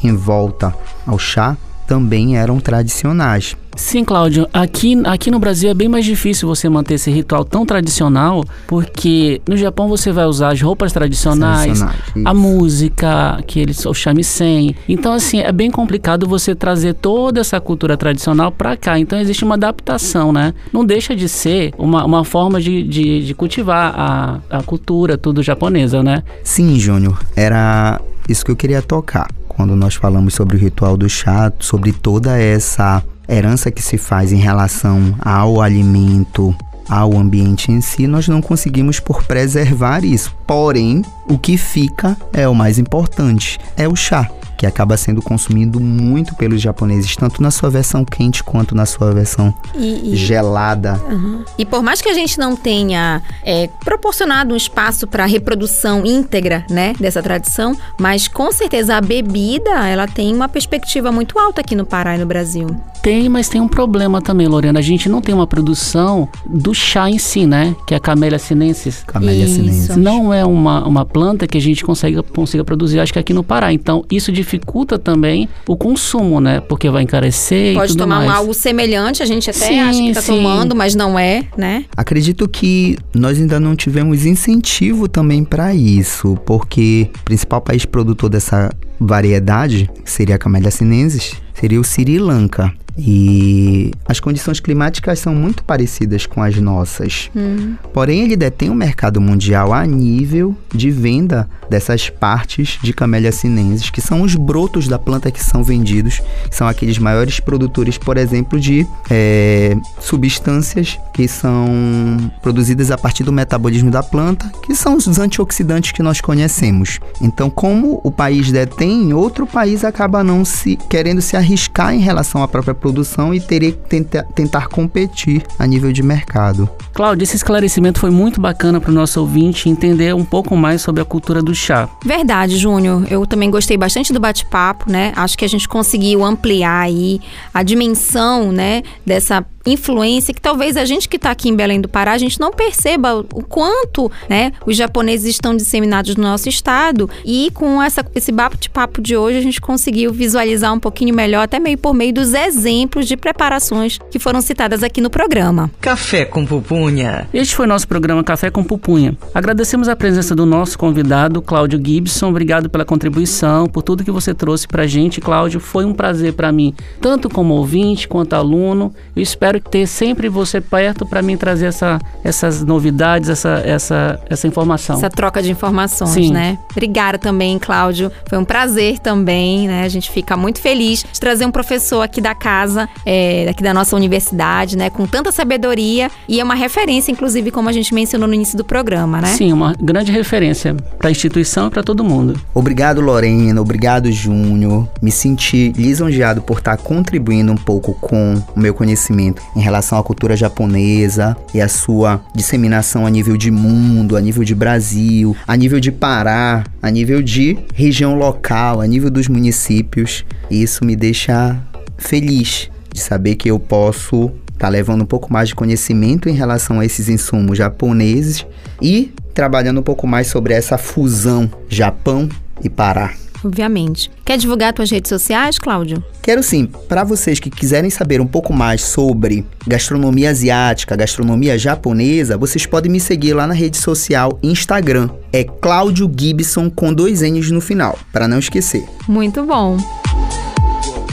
em 0.03 0.15
volta 0.15 0.73
ao 1.05 1.19
chá 1.19 1.55
também 1.93 2.37
eram 2.37 2.59
tradicionais. 2.59 3.55
Sim, 3.75 4.03
Cláudio. 4.03 4.47
Aqui, 4.51 4.99
aqui 5.03 5.29
no 5.29 5.37
Brasil 5.39 5.69
é 5.69 5.73
bem 5.75 5.87
mais 5.87 6.05
difícil 6.05 6.47
você 6.47 6.67
manter 6.67 6.95
esse 6.95 7.11
ritual 7.11 7.45
tão 7.45 7.65
tradicional, 7.65 8.43
porque 8.67 9.41
no 9.47 9.55
Japão 9.55 9.87
você 9.87 10.11
vai 10.11 10.25
usar 10.25 10.53
as 10.53 10.61
roupas 10.61 10.91
tradicionais, 10.91 11.79
tradicionais 11.79 12.25
a 12.25 12.33
música, 12.33 13.43
que 13.45 13.59
eles, 13.59 13.85
o 13.85 13.93
shamisen. 13.93 14.75
Então, 14.89 15.13
assim, 15.13 15.39
é 15.39 15.51
bem 15.51 15.69
complicado 15.69 16.27
você 16.27 16.55
trazer 16.55 16.95
toda 16.95 17.41
essa 17.41 17.59
cultura 17.59 17.95
tradicional 17.95 18.51
para 18.51 18.75
cá. 18.75 18.97
Então, 18.97 19.19
existe 19.19 19.43
uma 19.43 19.55
adaptação, 19.55 20.31
né? 20.31 20.53
Não 20.71 20.83
deixa 20.83 21.15
de 21.15 21.29
ser 21.29 21.73
uma, 21.77 22.05
uma 22.05 22.23
forma 22.23 22.59
de, 22.59 22.83
de, 22.83 23.23
de 23.25 23.33
cultivar 23.35 23.93
a, 23.95 24.39
a 24.49 24.63
cultura 24.63 25.15
tudo 25.15 25.43
japonesa, 25.43 26.01
né? 26.01 26.23
Sim, 26.43 26.79
Júnior. 26.79 27.19
Era 27.35 28.01
isso 28.27 28.43
que 28.45 28.51
eu 28.51 28.55
queria 28.55 28.81
tocar 28.81 29.27
quando 29.47 29.75
nós 29.75 29.95
falamos 29.95 30.33
sobre 30.33 30.57
o 30.57 30.59
ritual 30.59 30.97
do 30.97 31.07
chá, 31.07 31.51
sobre 31.59 31.91
toda 31.91 32.37
essa 32.37 33.03
herança 33.29 33.71
que 33.71 33.81
se 33.81 33.97
faz 33.97 34.31
em 34.31 34.37
relação 34.37 35.15
ao 35.21 35.61
alimento, 35.61 36.55
ao 36.89 37.17
ambiente 37.17 37.71
em 37.71 37.79
si, 37.79 38.07
nós 38.07 38.27
não 38.27 38.41
conseguimos 38.41 38.99
por 38.99 39.23
preservar 39.23 40.03
isso. 40.03 40.35
Porém, 40.45 41.01
o 41.27 41.37
que 41.37 41.57
fica 41.57 42.17
é 42.33 42.47
o 42.47 42.55
mais 42.55 42.77
importante, 42.77 43.59
é 43.77 43.87
o 43.87 43.95
chá 43.95 44.29
que 44.57 44.65
acaba 44.65 44.97
sendo 44.97 45.21
consumido 45.21 45.79
muito 45.79 46.35
pelos 46.35 46.61
japoneses, 46.61 47.15
tanto 47.15 47.41
na 47.41 47.51
sua 47.51 47.69
versão 47.69 48.05
quente 48.05 48.43
quanto 48.43 48.75
na 48.75 48.85
sua 48.85 49.11
versão 49.11 49.53
e, 49.75 50.13
e, 50.13 50.15
gelada. 50.15 50.99
Uhum. 51.09 51.43
E 51.57 51.65
por 51.65 51.81
mais 51.81 52.01
que 52.01 52.09
a 52.09 52.13
gente 52.13 52.37
não 52.39 52.55
tenha 52.55 53.21
é, 53.43 53.67
proporcionado 53.83 54.53
um 54.53 54.57
espaço 54.57 55.07
para 55.07 55.25
reprodução 55.25 56.05
íntegra, 56.05 56.65
né, 56.69 56.93
dessa 56.99 57.21
tradição, 57.21 57.75
mas 57.99 58.27
com 58.27 58.51
certeza 58.51 58.95
a 58.95 59.01
bebida 59.01 59.87
ela 59.87 60.07
tem 60.07 60.33
uma 60.33 60.47
perspectiva 60.47 61.11
muito 61.11 61.37
alta 61.39 61.61
aqui 61.61 61.75
no 61.75 61.85
Pará 61.85 62.15
e 62.15 62.19
no 62.19 62.25
Brasil. 62.25 62.67
Tem, 63.03 63.27
mas 63.27 63.49
tem 63.49 63.59
um 63.59 63.67
problema 63.67 64.21
também, 64.21 64.47
Lorena. 64.47 64.79
A 64.79 64.81
gente 64.81 65.09
não 65.09 65.19
tem 65.19 65.35
uma 65.35 65.45
produção 65.45 66.29
do 66.45 66.73
chá 66.73 67.09
em 67.09 67.17
si, 67.17 67.45
né? 67.45 67.75
Que 67.85 67.93
é 67.93 67.97
a 67.97 67.99
Camellia 67.99 68.39
sinensis. 68.39 69.03
Camellia 69.05 69.45
sinensis. 69.45 69.97
Não 69.97 70.33
é 70.33 70.45
uma, 70.45 70.87
uma 70.87 71.05
planta 71.05 71.45
que 71.45 71.57
a 71.57 71.61
gente 71.61 71.83
consiga, 71.83 72.23
consiga 72.23 72.63
produzir, 72.63 73.01
acho 73.01 73.11
que 73.11 73.19
aqui 73.19 73.33
no 73.33 73.43
Pará. 73.43 73.73
Então, 73.73 74.05
isso 74.09 74.31
dificulta 74.43 74.99
também 74.99 75.49
o 75.67 75.75
consumo, 75.75 76.39
né? 76.39 76.59
Porque 76.61 76.89
vai 76.89 77.03
encarecer 77.03 77.73
Pode 77.73 77.85
e 77.85 77.95
tudo 77.95 78.03
tomar 78.03 78.17
mais. 78.17 78.29
Um 78.29 78.33
algo 78.33 78.53
semelhante, 78.53 79.23
a 79.23 79.25
gente 79.25 79.49
até 79.49 79.67
sim, 79.67 79.79
acha 79.79 79.99
que 79.99 80.13
tá 80.13 80.21
sim. 80.21 80.35
tomando, 80.35 80.75
mas 80.75 80.93
não 80.93 81.17
é, 81.17 81.45
né? 81.57 81.85
Acredito 81.95 82.47
que 82.47 82.97
nós 83.13 83.39
ainda 83.39 83.59
não 83.59 83.75
tivemos 83.75 84.25
incentivo 84.25 85.07
também 85.07 85.43
para 85.43 85.73
isso, 85.73 86.37
porque 86.45 87.09
o 87.21 87.23
principal 87.23 87.61
país 87.61 87.85
produtor 87.85 88.29
dessa 88.29 88.69
variedade, 88.99 89.89
que 90.03 90.11
seria 90.11 90.35
a 90.35 90.37
Camellia 90.39 90.71
sinensis, 90.71 91.33
seria 91.53 91.79
o 91.79 91.83
Sri 91.83 92.19
Lanka. 92.19 92.73
E 92.97 93.91
as 94.07 94.19
condições 94.19 94.59
climáticas 94.59 95.19
são 95.19 95.33
muito 95.33 95.63
parecidas 95.63 96.25
com 96.25 96.41
as 96.41 96.55
nossas. 96.57 97.29
Hum. 97.35 97.75
Porém, 97.91 98.21
ele 98.21 98.35
detém 98.35 98.69
o 98.69 98.73
um 98.73 98.75
mercado 98.75 99.19
mundial 99.19 99.73
a 99.73 99.85
nível 99.85 100.55
de 100.73 100.91
venda 100.91 101.49
dessas 101.69 102.09
partes 102.09 102.77
de 102.83 102.93
Camellia 102.93 103.31
sinensis, 103.31 103.89
que 103.89 104.01
são 104.01 104.21
os 104.21 104.35
brotos 104.35 104.87
da 104.87 104.99
planta 104.99 105.31
que 105.31 105.43
são 105.43 105.63
vendidos. 105.63 106.21
São 106.51 106.67
aqueles 106.67 106.97
maiores 106.97 107.39
produtores, 107.39 107.97
por 107.97 108.17
exemplo, 108.17 108.59
de 108.59 108.85
é, 109.09 109.75
substâncias 109.99 110.99
que 111.13 111.27
são 111.27 112.31
produzidas 112.41 112.91
a 112.91 112.97
partir 112.97 113.23
do 113.23 113.31
metabolismo 113.31 113.89
da 113.89 114.03
planta, 114.03 114.51
que 114.61 114.75
são 114.75 114.95
os 114.95 115.17
antioxidantes 115.17 115.91
que 115.91 116.03
nós 116.03 116.21
conhecemos. 116.21 116.99
Então, 117.21 117.49
como 117.49 117.99
o 118.03 118.11
país 118.11 118.51
detém, 118.51 119.13
outro 119.13 119.47
país 119.47 119.83
acaba 119.83 120.23
não 120.23 120.45
se 120.45 120.75
querendo 120.89 121.21
se 121.21 121.35
arriscar 121.35 121.93
em 121.93 121.99
relação 121.99 122.43
à 122.43 122.47
própria 122.47 122.73
produção 122.83 123.33
e 123.33 123.39
teria 123.39 123.71
que 123.71 123.77
tentar, 123.87 124.23
tentar 124.35 124.67
competir 124.67 125.41
a 125.57 125.65
nível 125.65 125.93
de 125.93 126.03
mercado. 126.03 126.69
Cláudio, 126.93 127.23
esse 127.23 127.37
esclarecimento 127.37 127.97
foi 127.97 128.11
muito 128.11 128.41
bacana 128.41 128.81
para 128.81 128.91
o 128.91 128.93
nosso 128.93 129.21
ouvinte 129.21 129.69
entender 129.69 130.13
um 130.13 130.25
pouco 130.25 130.55
mais 130.57 130.81
sobre 130.81 131.01
a 131.01 131.05
cultura 131.05 131.41
do 131.41 131.55
chá. 131.55 131.89
Verdade, 132.05 132.57
Júnior. 132.57 133.07
Eu 133.09 133.25
também 133.25 133.49
gostei 133.49 133.77
bastante 133.77 134.11
do 134.11 134.19
bate-papo, 134.19 134.91
né? 134.91 135.13
Acho 135.15 135.37
que 135.37 135.45
a 135.45 135.47
gente 135.47 135.67
conseguiu 135.67 136.23
ampliar 136.25 136.81
aí 136.81 137.21
a 137.53 137.63
dimensão, 137.63 138.51
né, 138.51 138.83
dessa 139.05 139.45
influência 139.65 140.33
que 140.33 140.41
talvez 140.41 140.75
a 140.77 140.85
gente 140.85 141.07
que 141.07 141.15
está 141.15 141.31
aqui 141.31 141.49
em 141.49 141.55
Belém 141.55 141.79
do 141.79 141.87
Pará, 141.87 142.13
a 142.13 142.17
gente 142.17 142.39
não 142.39 142.51
perceba 142.51 143.25
o 143.33 143.43
quanto 143.43 144.11
né, 144.29 144.51
os 144.65 144.75
japoneses 144.75 145.27
estão 145.27 145.55
disseminados 145.55 146.15
no 146.15 146.23
nosso 146.23 146.49
estado. 146.49 147.09
E 147.25 147.49
com 147.53 147.81
essa, 147.81 148.05
esse 148.15 148.31
bate-papo 148.31 149.01
de 149.01 149.15
hoje, 149.15 149.37
a 149.37 149.41
gente 149.41 149.61
conseguiu 149.61 150.11
visualizar 150.11 150.73
um 150.73 150.79
pouquinho 150.79 151.15
melhor, 151.15 151.43
até 151.43 151.59
meio 151.59 151.77
por 151.77 151.93
meio 151.93 152.13
dos 152.13 152.33
exemplos 152.33 153.07
de 153.07 153.15
preparações 153.15 153.99
que 154.11 154.19
foram 154.19 154.41
citadas 154.41 154.83
aqui 154.83 155.01
no 155.01 155.09
programa. 155.09 155.71
Café 155.79 156.25
com 156.25 156.45
Pupunha. 156.45 157.27
Este 157.33 157.55
foi 157.55 157.67
nosso 157.67 157.87
programa 157.87 158.23
Café 158.23 158.49
com 158.49 158.63
Pupunha. 158.63 159.17
Agradecemos 159.33 159.87
a 159.87 159.95
presença 159.95 160.35
do 160.35 160.45
nosso 160.45 160.77
convidado, 160.77 161.41
Cláudio 161.41 161.79
Gibson. 161.83 162.29
Obrigado 162.29 162.69
pela 162.69 162.85
contribuição, 162.85 163.67
por 163.67 163.81
tudo 163.81 164.03
que 164.03 164.11
você 164.11 164.33
trouxe 164.33 164.67
para 164.67 164.83
a 164.83 164.87
gente, 164.87 165.21
Cláudio. 165.21 165.59
Foi 165.59 165.85
um 165.85 165.93
prazer 165.93 166.33
para 166.33 166.51
mim, 166.51 166.73
tanto 166.99 167.29
como 167.29 167.53
ouvinte 167.53 168.07
quanto 168.07 168.33
aluno. 168.33 168.93
Eu 169.15 169.21
espero 169.21 169.52
ter 169.59 169.87
sempre 169.87 170.29
você 170.29 170.59
perto 170.61 171.05
para 171.05 171.21
mim 171.21 171.37
trazer 171.37 171.67
essa, 171.67 171.99
essas 172.23 172.63
novidades, 172.63 173.29
essa, 173.29 173.61
essa, 173.65 174.19
essa 174.29 174.47
informação. 174.47 174.95
Essa 174.95 175.09
troca 175.09 175.41
de 175.41 175.51
informações, 175.51 176.11
Sim. 176.11 176.31
né? 176.31 176.57
Obrigada 176.71 177.17
também, 177.17 177.59
Cláudio. 177.59 178.11
Foi 178.27 178.37
um 178.37 178.45
prazer 178.45 178.99
também, 178.99 179.67
né? 179.67 179.83
A 179.83 179.89
gente 179.89 180.09
fica 180.09 180.35
muito 180.35 180.59
feliz 180.59 181.05
de 181.11 181.19
trazer 181.19 181.45
um 181.45 181.51
professor 181.51 182.01
aqui 182.01 182.21
da 182.21 182.33
casa, 182.33 182.89
é, 183.05 183.47
aqui 183.49 183.63
da 183.63 183.73
nossa 183.73 183.95
universidade, 183.95 184.77
né? 184.77 184.89
Com 184.89 185.05
tanta 185.05 185.31
sabedoria 185.31 186.09
e 186.27 186.39
é 186.39 186.43
uma 186.43 186.55
referência, 186.55 187.11
inclusive, 187.11 187.51
como 187.51 187.69
a 187.69 187.71
gente 187.71 187.93
mencionou 187.93 188.27
no 188.27 188.33
início 188.33 188.57
do 188.57 188.63
programa, 188.63 189.21
né? 189.21 189.27
Sim, 189.27 189.53
uma 189.53 189.73
grande 189.79 190.11
referência 190.11 190.75
para 190.97 191.09
a 191.09 191.11
instituição 191.11 191.67
e 191.67 191.69
para 191.69 191.83
todo 191.83 192.03
mundo. 192.03 192.39
Obrigado, 192.53 193.01
Lorena. 193.01 193.61
Obrigado, 193.61 194.11
Júnior. 194.11 194.87
Me 195.01 195.11
senti 195.11 195.71
lisonjeado 195.75 196.41
por 196.41 196.59
estar 196.59 196.77
contribuindo 196.77 197.51
um 197.51 197.57
pouco 197.57 197.93
com 197.93 198.41
o 198.55 198.59
meu 198.59 198.73
conhecimento 198.73 199.42
em 199.55 199.61
relação 199.61 199.97
à 199.97 200.03
cultura 200.03 200.35
japonesa 200.35 201.35
e 201.53 201.61
a 201.61 201.67
sua 201.67 202.21
disseminação 202.35 203.05
a 203.05 203.09
nível 203.09 203.37
de 203.37 203.51
mundo, 203.51 204.15
a 204.15 204.21
nível 204.21 204.43
de 204.43 204.55
Brasil, 204.55 205.35
a 205.47 205.55
nível 205.55 205.79
de 205.79 205.91
Pará, 205.91 206.63
a 206.81 206.89
nível 206.89 207.21
de 207.21 207.57
região 207.73 208.15
local, 208.15 208.81
a 208.81 208.87
nível 208.87 209.09
dos 209.09 209.27
municípios. 209.27 210.25
E 210.49 210.61
isso 210.61 210.83
me 210.85 210.95
deixa 210.95 211.57
feliz 211.97 212.69
de 212.91 212.99
saber 212.99 213.35
que 213.35 213.49
eu 213.49 213.59
posso 213.59 214.31
estar 214.53 214.67
tá 214.67 214.69
levando 214.69 215.01
um 215.01 215.05
pouco 215.05 215.31
mais 215.31 215.49
de 215.49 215.55
conhecimento 215.55 216.29
em 216.29 216.33
relação 216.33 216.79
a 216.79 216.85
esses 216.85 217.09
insumos 217.09 217.57
japoneses 217.57 218.45
e 218.81 219.13
trabalhando 219.33 219.79
um 219.79 219.83
pouco 219.83 220.05
mais 220.07 220.27
sobre 220.27 220.53
essa 220.53 220.77
fusão 220.77 221.49
Japão 221.67 222.29
e 222.63 222.69
Pará. 222.69 223.22
Obviamente. 223.43 224.09
Quer 224.25 224.37
divulgar 224.37 224.73
suas 224.75 224.89
redes 224.89 225.09
sociais, 225.09 225.59
Cláudio? 225.59 226.03
Quero 226.21 226.41
sim. 226.41 226.65
Para 226.87 227.03
vocês 227.03 227.39
que 227.39 227.49
quiserem 227.49 227.89
saber 227.89 228.21
um 228.21 228.27
pouco 228.27 228.53
mais 228.53 228.81
sobre 228.81 229.45
gastronomia 229.67 230.29
asiática, 230.29 230.95
gastronomia 230.95 231.57
japonesa, 231.57 232.37
vocês 232.37 232.65
podem 232.65 232.91
me 232.91 232.99
seguir 232.99 233.33
lá 233.33 233.45
na 233.45 233.53
rede 233.53 233.77
social 233.77 234.39
Instagram. 234.41 235.09
É 235.31 235.43
Cláudio 235.43 236.09
Gibson 236.15 236.69
com 236.69 236.93
dois 236.93 237.21
N's 237.21 237.51
no 237.51 237.61
final, 237.61 237.97
para 238.11 238.27
não 238.27 238.39
esquecer. 238.39 238.85
Muito 239.07 239.43
bom. 239.43 239.77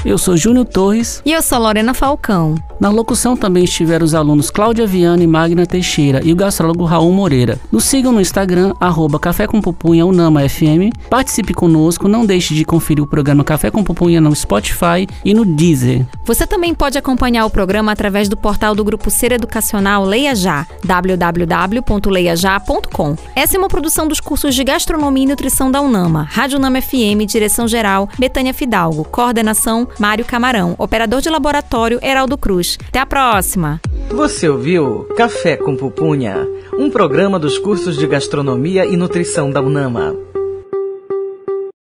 Eu 0.05 0.17
sou 0.17 0.37
Júnior 0.37 0.67
Torres. 0.67 1.21
E 1.25 1.33
eu 1.33 1.43
sou 1.43 1.59
Lorena 1.59 1.93
Falcão. 1.93 2.55
Na 2.81 2.89
locução 2.89 3.37
também 3.37 3.65
estiveram 3.65 4.07
os 4.07 4.15
alunos 4.15 4.51
Cláudia 4.51 4.87
Viana 4.87 5.23
e 5.23 5.27
Magna 5.27 5.67
Teixeira 5.67 6.23
e 6.25 6.33
o 6.33 6.37
gastrólogo 6.37 6.87
Raul 6.87 7.13
Moreira. 7.13 7.61
Nos 7.71 7.85
sigam 7.85 8.11
no 8.11 8.23
Instagram, 8.23 8.73
arroba 8.81 9.19
Café 9.19 9.47
com 9.47 9.61
Pupunha 9.61 10.07
Unama 10.07 10.49
FM. 10.49 10.89
Participe 11.11 11.53
conosco, 11.53 12.09
não 12.09 12.25
deixe 12.25 12.55
de 12.55 12.65
conferir 12.65 13.05
o 13.05 13.07
programa 13.07 13.45
Café 13.45 13.71
com 13.71 13.85
Pupunha 13.85 14.19
no 14.19 14.35
Spotify 14.35 15.07
e 15.23 15.35
no 15.35 15.45
Deezer. 15.45 16.07
Você 16.25 16.47
também 16.47 16.73
pode 16.73 16.97
acompanhar 16.97 17.45
o 17.45 17.51
programa 17.51 17.93
através 17.93 18.31
do 18.31 18.37
portal 18.37 18.75
do 18.75 18.83
Grupo 18.83 19.11
Ser 19.11 19.33
Educacional 19.33 20.03
Leia 20.03 20.35
Já, 20.35 20.67
www.leiajá.com. 20.83 23.15
Essa 23.37 23.57
é 23.57 23.59
uma 23.59 23.69
produção 23.69 24.09
dos 24.09 24.21
cursos 24.21 24.55
de 24.55 24.65
Gastronomia 24.65 25.25
e 25.25 25.27
Nutrição 25.27 25.71
da 25.71 25.83
Unama, 25.83 26.23
Rádio 26.23 26.57
Unama 26.57 26.81
FM, 26.81 27.27
Direção 27.27 27.69
Geral, 27.69 28.09
Betânia 28.19 28.55
Fidalgo, 28.55 29.05
Coordenação, 29.05 29.87
Mário 29.99 30.25
Camarão, 30.25 30.75
Operador 30.79 31.21
de 31.21 31.29
Laboratório, 31.29 31.99
Heraldo 32.03 32.39
Cruz. 32.39 32.70
Até 32.89 32.99
a 32.99 33.07
próxima! 33.07 33.81
Você 34.11 34.49
ouviu 34.49 35.05
Café 35.17 35.57
com 35.57 35.77
Pupunha, 35.77 36.47
um 36.77 36.91
programa 36.91 37.39
dos 37.39 37.59
cursos 37.59 37.97
de 37.97 38.07
Gastronomia 38.07 38.85
e 38.85 38.97
Nutrição 38.97 39.51
da 39.51 39.61
UNAMA. 39.61 40.30